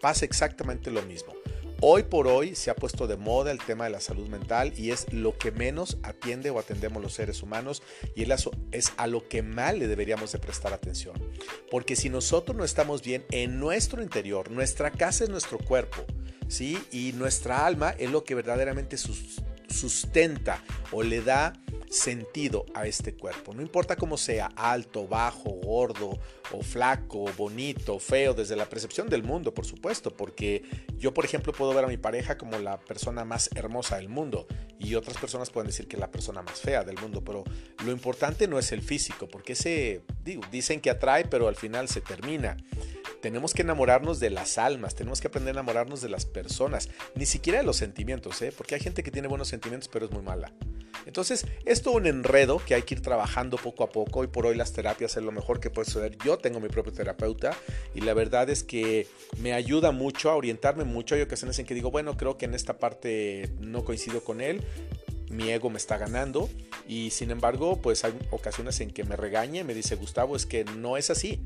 Pasa 0.00 0.24
exactamente 0.24 0.90
lo 0.90 1.02
mismo. 1.02 1.39
Hoy 1.82 2.02
por 2.02 2.26
hoy 2.26 2.54
se 2.54 2.70
ha 2.70 2.74
puesto 2.74 3.06
de 3.06 3.16
moda 3.16 3.50
el 3.50 3.58
tema 3.58 3.84
de 3.84 3.90
la 3.90 4.00
salud 4.00 4.28
mental 4.28 4.74
y 4.76 4.90
es 4.90 5.10
lo 5.14 5.38
que 5.38 5.50
menos 5.50 5.96
atiende 6.02 6.50
o 6.50 6.58
atendemos 6.58 7.02
los 7.02 7.14
seres 7.14 7.42
humanos 7.42 7.82
y 8.14 8.30
es 8.70 8.92
a 8.98 9.06
lo 9.06 9.26
que 9.26 9.40
más 9.40 9.74
le 9.74 9.88
deberíamos 9.88 10.30
de 10.30 10.38
prestar 10.38 10.74
atención. 10.74 11.16
Porque 11.70 11.96
si 11.96 12.10
nosotros 12.10 12.54
no 12.54 12.64
estamos 12.64 13.00
bien 13.02 13.24
en 13.30 13.58
nuestro 13.58 14.02
interior, 14.02 14.50
nuestra 14.50 14.90
casa 14.90 15.24
es 15.24 15.30
nuestro 15.30 15.56
cuerpo, 15.56 16.04
¿sí? 16.48 16.78
Y 16.92 17.12
nuestra 17.14 17.64
alma 17.64 17.94
es 17.98 18.10
lo 18.10 18.24
que 18.24 18.34
verdaderamente 18.34 18.98
sustenta 18.98 20.62
o 20.92 21.02
le 21.02 21.22
da 21.22 21.54
sentido 21.90 22.64
a 22.72 22.86
este 22.86 23.14
cuerpo. 23.14 23.52
No 23.52 23.62
importa 23.62 23.96
cómo 23.96 24.16
sea, 24.16 24.46
alto, 24.56 25.08
bajo, 25.08 25.50
gordo 25.50 26.18
o 26.52 26.62
flaco, 26.62 27.26
bonito, 27.36 27.98
feo, 27.98 28.32
desde 28.32 28.56
la 28.56 28.66
percepción 28.66 29.08
del 29.08 29.24
mundo, 29.24 29.52
por 29.52 29.66
supuesto, 29.66 30.16
porque 30.16 30.62
yo, 30.96 31.12
por 31.12 31.24
ejemplo, 31.24 31.52
puedo 31.52 31.74
ver 31.74 31.84
a 31.84 31.88
mi 31.88 31.96
pareja 31.96 32.38
como 32.38 32.58
la 32.58 32.78
persona 32.78 33.24
más 33.24 33.50
hermosa 33.56 33.96
del 33.96 34.08
mundo 34.08 34.46
y 34.78 34.94
otras 34.94 35.18
personas 35.18 35.50
pueden 35.50 35.66
decir 35.66 35.88
que 35.88 35.96
es 35.96 36.00
la 36.00 36.10
persona 36.10 36.42
más 36.42 36.60
fea 36.60 36.84
del 36.84 36.98
mundo, 36.98 37.22
pero 37.24 37.44
lo 37.84 37.90
importante 37.90 38.46
no 38.46 38.58
es 38.58 38.70
el 38.70 38.82
físico, 38.82 39.28
porque 39.28 39.52
ese, 39.52 40.02
dicen 40.50 40.80
que 40.80 40.90
atrae, 40.90 41.24
pero 41.24 41.48
al 41.48 41.56
final 41.56 41.88
se 41.88 42.00
termina. 42.00 42.56
Tenemos 43.20 43.52
que 43.52 43.62
enamorarnos 43.62 44.20
de 44.20 44.30
las 44.30 44.58
almas, 44.58 44.94
tenemos 44.94 45.20
que 45.20 45.26
aprender 45.26 45.54
a 45.54 45.58
enamorarnos 45.58 46.00
de 46.00 46.08
las 46.08 46.24
personas, 46.24 46.88
ni 47.16 47.26
siquiera 47.26 47.58
de 47.58 47.64
los 47.64 47.76
sentimientos, 47.76 48.40
¿eh? 48.42 48.52
porque 48.56 48.76
hay 48.76 48.80
gente 48.80 49.02
que 49.02 49.10
tiene 49.10 49.28
buenos 49.28 49.48
sentimientos 49.48 49.88
pero 49.88 50.06
es 50.06 50.12
muy 50.12 50.22
mala. 50.22 50.52
Entonces, 51.06 51.46
es 51.64 51.79
todo 51.82 51.94
un 51.94 52.06
enredo 52.06 52.60
que 52.64 52.74
hay 52.74 52.82
que 52.82 52.94
ir 52.94 53.02
trabajando 53.02 53.56
poco 53.56 53.84
a 53.84 53.90
poco. 53.90 54.24
y 54.24 54.26
por 54.26 54.46
hoy 54.46 54.56
las 54.56 54.72
terapias 54.72 55.16
es 55.16 55.22
lo 55.22 55.32
mejor 55.32 55.60
que 55.60 55.70
puede 55.70 55.86
suceder. 55.86 56.16
Yo 56.24 56.38
tengo 56.38 56.60
mi 56.60 56.68
propio 56.68 56.92
terapeuta 56.92 57.56
y 57.94 58.00
la 58.00 58.14
verdad 58.14 58.50
es 58.50 58.62
que 58.62 59.06
me 59.38 59.52
ayuda 59.52 59.90
mucho 59.90 60.30
a 60.30 60.36
orientarme 60.36 60.84
mucho. 60.84 61.14
Hay 61.14 61.22
ocasiones 61.22 61.58
en 61.58 61.66
que 61.66 61.74
digo, 61.74 61.90
bueno, 61.90 62.16
creo 62.16 62.38
que 62.38 62.46
en 62.46 62.54
esta 62.54 62.78
parte 62.78 63.50
no 63.60 63.84
coincido 63.84 64.22
con 64.22 64.40
él. 64.40 64.62
Mi 65.30 65.50
ego 65.50 65.70
me 65.70 65.78
está 65.78 65.96
ganando 65.96 66.48
y 66.88 67.10
sin 67.10 67.30
embargo, 67.30 67.80
pues 67.80 68.04
hay 68.04 68.12
ocasiones 68.30 68.80
en 68.80 68.90
que 68.90 69.04
me 69.04 69.16
regaña 69.16 69.60
y 69.60 69.64
me 69.64 69.74
dice, 69.74 69.94
Gustavo, 69.94 70.34
es 70.34 70.44
que 70.44 70.64
no 70.64 70.96
es 70.96 71.10
así. 71.10 71.40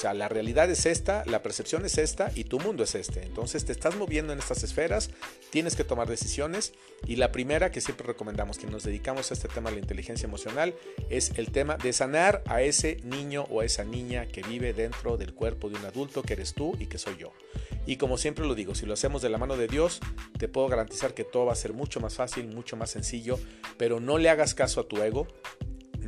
O 0.00 0.02
sea, 0.02 0.14
la 0.14 0.28
realidad 0.28 0.70
es 0.70 0.86
esta, 0.86 1.26
la 1.26 1.42
percepción 1.42 1.84
es 1.84 1.98
esta 1.98 2.32
y 2.34 2.44
tu 2.44 2.58
mundo 2.58 2.84
es 2.84 2.94
este. 2.94 3.22
Entonces 3.22 3.66
te 3.66 3.72
estás 3.72 3.96
moviendo 3.96 4.32
en 4.32 4.38
estas 4.38 4.62
esferas, 4.62 5.10
tienes 5.50 5.76
que 5.76 5.84
tomar 5.84 6.08
decisiones 6.08 6.72
y 7.06 7.16
la 7.16 7.32
primera 7.32 7.70
que 7.70 7.82
siempre 7.82 8.06
recomendamos 8.06 8.56
que 8.56 8.66
nos 8.66 8.82
dedicamos 8.82 9.30
a 9.30 9.34
este 9.34 9.48
tema 9.48 9.68
de 9.68 9.76
la 9.76 9.82
inteligencia 9.82 10.26
emocional 10.26 10.74
es 11.10 11.32
el 11.36 11.52
tema 11.52 11.76
de 11.76 11.92
sanar 11.92 12.42
a 12.46 12.62
ese 12.62 12.96
niño 13.04 13.46
o 13.50 13.60
a 13.60 13.66
esa 13.66 13.84
niña 13.84 14.24
que 14.24 14.40
vive 14.40 14.72
dentro 14.72 15.18
del 15.18 15.34
cuerpo 15.34 15.68
de 15.68 15.76
un 15.76 15.84
adulto 15.84 16.22
que 16.22 16.32
eres 16.32 16.54
tú 16.54 16.74
y 16.80 16.86
que 16.86 16.96
soy 16.96 17.18
yo. 17.18 17.34
Y 17.84 17.96
como 17.96 18.16
siempre 18.16 18.46
lo 18.46 18.54
digo, 18.54 18.74
si 18.74 18.86
lo 18.86 18.94
hacemos 18.94 19.20
de 19.20 19.28
la 19.28 19.36
mano 19.36 19.58
de 19.58 19.66
Dios, 19.66 20.00
te 20.38 20.48
puedo 20.48 20.66
garantizar 20.68 21.12
que 21.12 21.24
todo 21.24 21.44
va 21.44 21.52
a 21.52 21.56
ser 21.56 21.74
mucho 21.74 22.00
más 22.00 22.14
fácil, 22.14 22.46
mucho 22.46 22.74
más 22.74 22.88
sencillo, 22.88 23.38
pero 23.76 24.00
no 24.00 24.16
le 24.16 24.30
hagas 24.30 24.54
caso 24.54 24.80
a 24.80 24.88
tu 24.88 25.02
ego, 25.02 25.28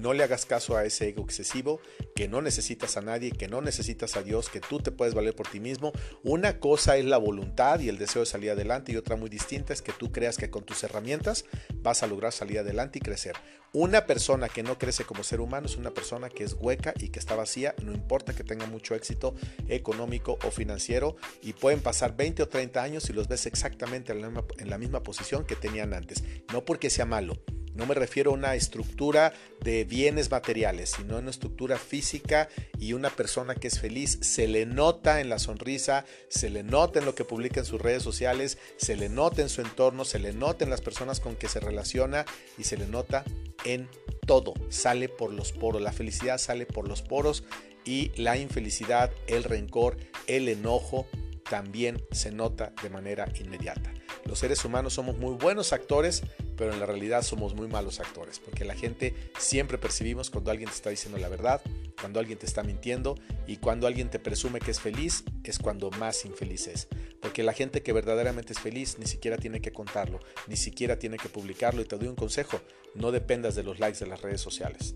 no 0.02 0.12
le 0.12 0.24
hagas 0.24 0.44
caso 0.46 0.76
a 0.76 0.84
ese 0.84 1.08
ego 1.08 1.22
excesivo, 1.22 1.80
que 2.14 2.28
no 2.28 2.42
necesitas 2.42 2.96
a 2.96 3.00
nadie, 3.00 3.30
que 3.30 3.48
no 3.48 3.60
necesitas 3.62 4.16
a 4.16 4.22
Dios, 4.22 4.48
que 4.48 4.60
tú 4.60 4.80
te 4.80 4.90
puedes 4.90 5.14
valer 5.14 5.34
por 5.34 5.46
ti 5.46 5.60
mismo. 5.60 5.92
Una 6.24 6.58
cosa 6.58 6.96
es 6.96 7.04
la 7.04 7.18
voluntad 7.18 7.78
y 7.80 7.88
el 7.88 7.98
deseo 7.98 8.20
de 8.20 8.26
salir 8.26 8.50
adelante 8.50 8.92
y 8.92 8.96
otra 8.96 9.16
muy 9.16 9.30
distinta 9.30 9.72
es 9.72 9.80
que 9.80 9.92
tú 9.92 10.10
creas 10.10 10.36
que 10.36 10.50
con 10.50 10.64
tus 10.64 10.82
herramientas 10.82 11.44
vas 11.76 12.02
a 12.02 12.08
lograr 12.08 12.32
salir 12.32 12.58
adelante 12.58 12.98
y 12.98 13.02
crecer. 13.02 13.36
Una 13.72 14.04
persona 14.04 14.48
que 14.48 14.62
no 14.62 14.76
crece 14.76 15.04
como 15.04 15.22
ser 15.22 15.40
humano 15.40 15.66
es 15.66 15.76
una 15.76 15.92
persona 15.92 16.28
que 16.28 16.44
es 16.44 16.56
hueca 16.58 16.92
y 16.98 17.08
que 17.08 17.18
está 17.18 17.36
vacía, 17.36 17.74
no 17.82 17.92
importa 17.92 18.34
que 18.34 18.44
tenga 18.44 18.66
mucho 18.66 18.94
éxito 18.94 19.34
económico 19.68 20.38
o 20.44 20.50
financiero 20.50 21.16
y 21.42 21.54
pueden 21.54 21.80
pasar 21.80 22.14
20 22.16 22.42
o 22.42 22.48
30 22.48 22.82
años 22.82 23.08
y 23.08 23.14
los 23.14 23.28
ves 23.28 23.46
exactamente 23.46 24.12
en 24.12 24.20
la 24.20 24.28
misma, 24.28 24.44
en 24.58 24.68
la 24.68 24.78
misma 24.78 25.02
posición 25.02 25.46
que 25.46 25.56
tenían 25.56 25.94
antes. 25.94 26.22
No 26.52 26.66
porque 26.66 26.90
sea 26.90 27.06
malo, 27.06 27.42
no 27.74 27.86
me 27.86 27.94
refiero 27.94 28.30
a 28.30 28.34
una 28.34 28.54
estructura 28.54 29.32
de 29.60 29.84
bienes 29.84 30.30
materiales, 30.30 30.94
sino 30.96 31.16
a 31.16 31.20
una 31.20 31.30
estructura 31.30 31.78
física 31.78 32.48
y 32.78 32.92
una 32.92 33.10
persona 33.10 33.54
que 33.54 33.68
es 33.68 33.80
feliz. 33.80 34.18
Se 34.20 34.46
le 34.46 34.66
nota 34.66 35.20
en 35.20 35.28
la 35.28 35.38
sonrisa, 35.38 36.04
se 36.28 36.50
le 36.50 36.62
nota 36.62 36.98
en 36.98 37.06
lo 37.06 37.14
que 37.14 37.24
publica 37.24 37.60
en 37.60 37.66
sus 37.66 37.80
redes 37.80 38.02
sociales, 38.02 38.58
se 38.76 38.96
le 38.96 39.08
nota 39.08 39.42
en 39.42 39.48
su 39.48 39.62
entorno, 39.62 40.04
se 40.04 40.18
le 40.18 40.32
nota 40.32 40.64
en 40.64 40.70
las 40.70 40.80
personas 40.80 41.20
con 41.20 41.36
que 41.36 41.48
se 41.48 41.60
relaciona 41.60 42.24
y 42.58 42.64
se 42.64 42.76
le 42.76 42.86
nota 42.86 43.24
en 43.64 43.88
todo. 44.26 44.54
Sale 44.68 45.08
por 45.08 45.32
los 45.32 45.52
poros. 45.52 45.80
La 45.80 45.92
felicidad 45.92 46.38
sale 46.38 46.66
por 46.66 46.88
los 46.88 47.02
poros 47.02 47.44
y 47.84 48.12
la 48.16 48.36
infelicidad, 48.36 49.10
el 49.26 49.44
rencor, 49.44 49.96
el 50.26 50.48
enojo 50.48 51.06
también 51.48 52.02
se 52.12 52.30
nota 52.30 52.72
de 52.82 52.90
manera 52.90 53.30
inmediata. 53.38 53.92
Los 54.24 54.38
seres 54.38 54.64
humanos 54.64 54.94
somos 54.94 55.18
muy 55.18 55.34
buenos 55.34 55.72
actores, 55.72 56.22
pero 56.62 56.74
en 56.74 56.78
la 56.78 56.86
realidad 56.86 57.22
somos 57.22 57.56
muy 57.56 57.66
malos 57.66 57.98
actores, 57.98 58.38
porque 58.38 58.64
la 58.64 58.76
gente 58.76 59.16
siempre 59.36 59.78
percibimos 59.78 60.30
cuando 60.30 60.52
alguien 60.52 60.70
te 60.70 60.76
está 60.76 60.90
diciendo 60.90 61.18
la 61.18 61.28
verdad, 61.28 61.60
cuando 62.00 62.20
alguien 62.20 62.38
te 62.38 62.46
está 62.46 62.62
mintiendo 62.62 63.16
y 63.48 63.56
cuando 63.56 63.88
alguien 63.88 64.10
te 64.10 64.20
presume 64.20 64.60
que 64.60 64.70
es 64.70 64.78
feliz, 64.78 65.24
es 65.42 65.58
cuando 65.58 65.90
más 65.90 66.24
infeliz 66.24 66.68
es. 66.68 66.86
Porque 67.20 67.42
la 67.42 67.52
gente 67.52 67.82
que 67.82 67.92
verdaderamente 67.92 68.52
es 68.52 68.60
feliz 68.60 68.96
ni 69.00 69.06
siquiera 69.06 69.38
tiene 69.38 69.60
que 69.60 69.72
contarlo, 69.72 70.20
ni 70.46 70.54
siquiera 70.54 71.00
tiene 71.00 71.16
que 71.16 71.28
publicarlo 71.28 71.82
y 71.82 71.84
te 71.84 71.98
doy 71.98 72.06
un 72.06 72.14
consejo, 72.14 72.60
no 72.94 73.10
dependas 73.10 73.56
de 73.56 73.64
los 73.64 73.80
likes 73.80 73.98
de 73.98 74.06
las 74.06 74.22
redes 74.22 74.40
sociales. 74.40 74.94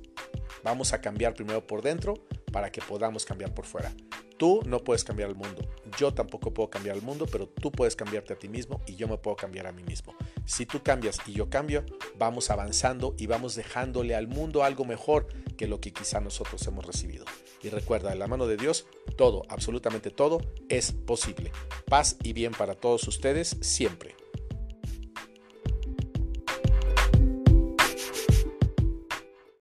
Vamos 0.63 0.93
a 0.93 1.01
cambiar 1.01 1.35
primero 1.35 1.67
por 1.67 1.83
dentro 1.83 2.15
para 2.53 2.71
que 2.71 2.81
podamos 2.81 3.25
cambiar 3.25 3.53
por 3.55 3.67
fuera. 3.67 3.93
Tú 4.37 4.63
no 4.67 4.85
puedes 4.85 5.03
cambiar 5.03 5.31
el 5.31 5.35
mundo, 5.35 5.69
yo 5.99 6.15
tampoco 6.15 6.55
puedo 6.55 6.71
cambiar 6.71 6.95
el 6.95 7.03
mundo, 7.03 7.27
pero 7.27 7.49
tú 7.49 7.73
puedes 7.73 7.97
cambiarte 7.97 8.35
a 8.35 8.39
ti 8.39 8.49
mismo 8.49 8.81
y 8.87 8.95
yo 8.95 9.09
me 9.09 9.19
puedo 9.19 9.35
cambiar 9.35 9.67
a 9.67 9.73
mí 9.73 9.83
mismo. 9.83 10.15
Si 10.47 10.65
tú 10.65 10.83
cambias 10.83 11.19
y 11.27 11.33
yo 11.33 11.51
cambio, 11.51 11.85
vamos 12.17 12.51
avanzando 12.51 13.15
y 13.19 13.27
vamos 13.27 13.55
dejándole 13.55 14.15
al 14.15 14.29
mundo 14.29 14.65
algo 14.65 14.85
mejor 14.85 15.27
que 15.59 15.67
lo 15.67 15.81
que 15.81 15.93
quizá 15.93 16.21
nosotros 16.21 16.67
hemos 16.67 16.87
recibido. 16.87 17.27
Y 17.63 17.69
recuerda, 17.69 18.13
en 18.13 18.19
la 18.19 18.29
mano 18.29 18.47
de 18.47 18.57
Dios, 18.57 18.87
todo, 19.17 19.43
absolutamente 19.49 20.11
todo, 20.11 20.41
es 20.69 20.93
posible. 20.93 21.53
Paz 21.87 22.17
y 22.23 22.33
bien 22.33 22.53
para 22.53 22.75
todos 22.75 23.07
ustedes 23.09 23.57
siempre. 23.61 24.16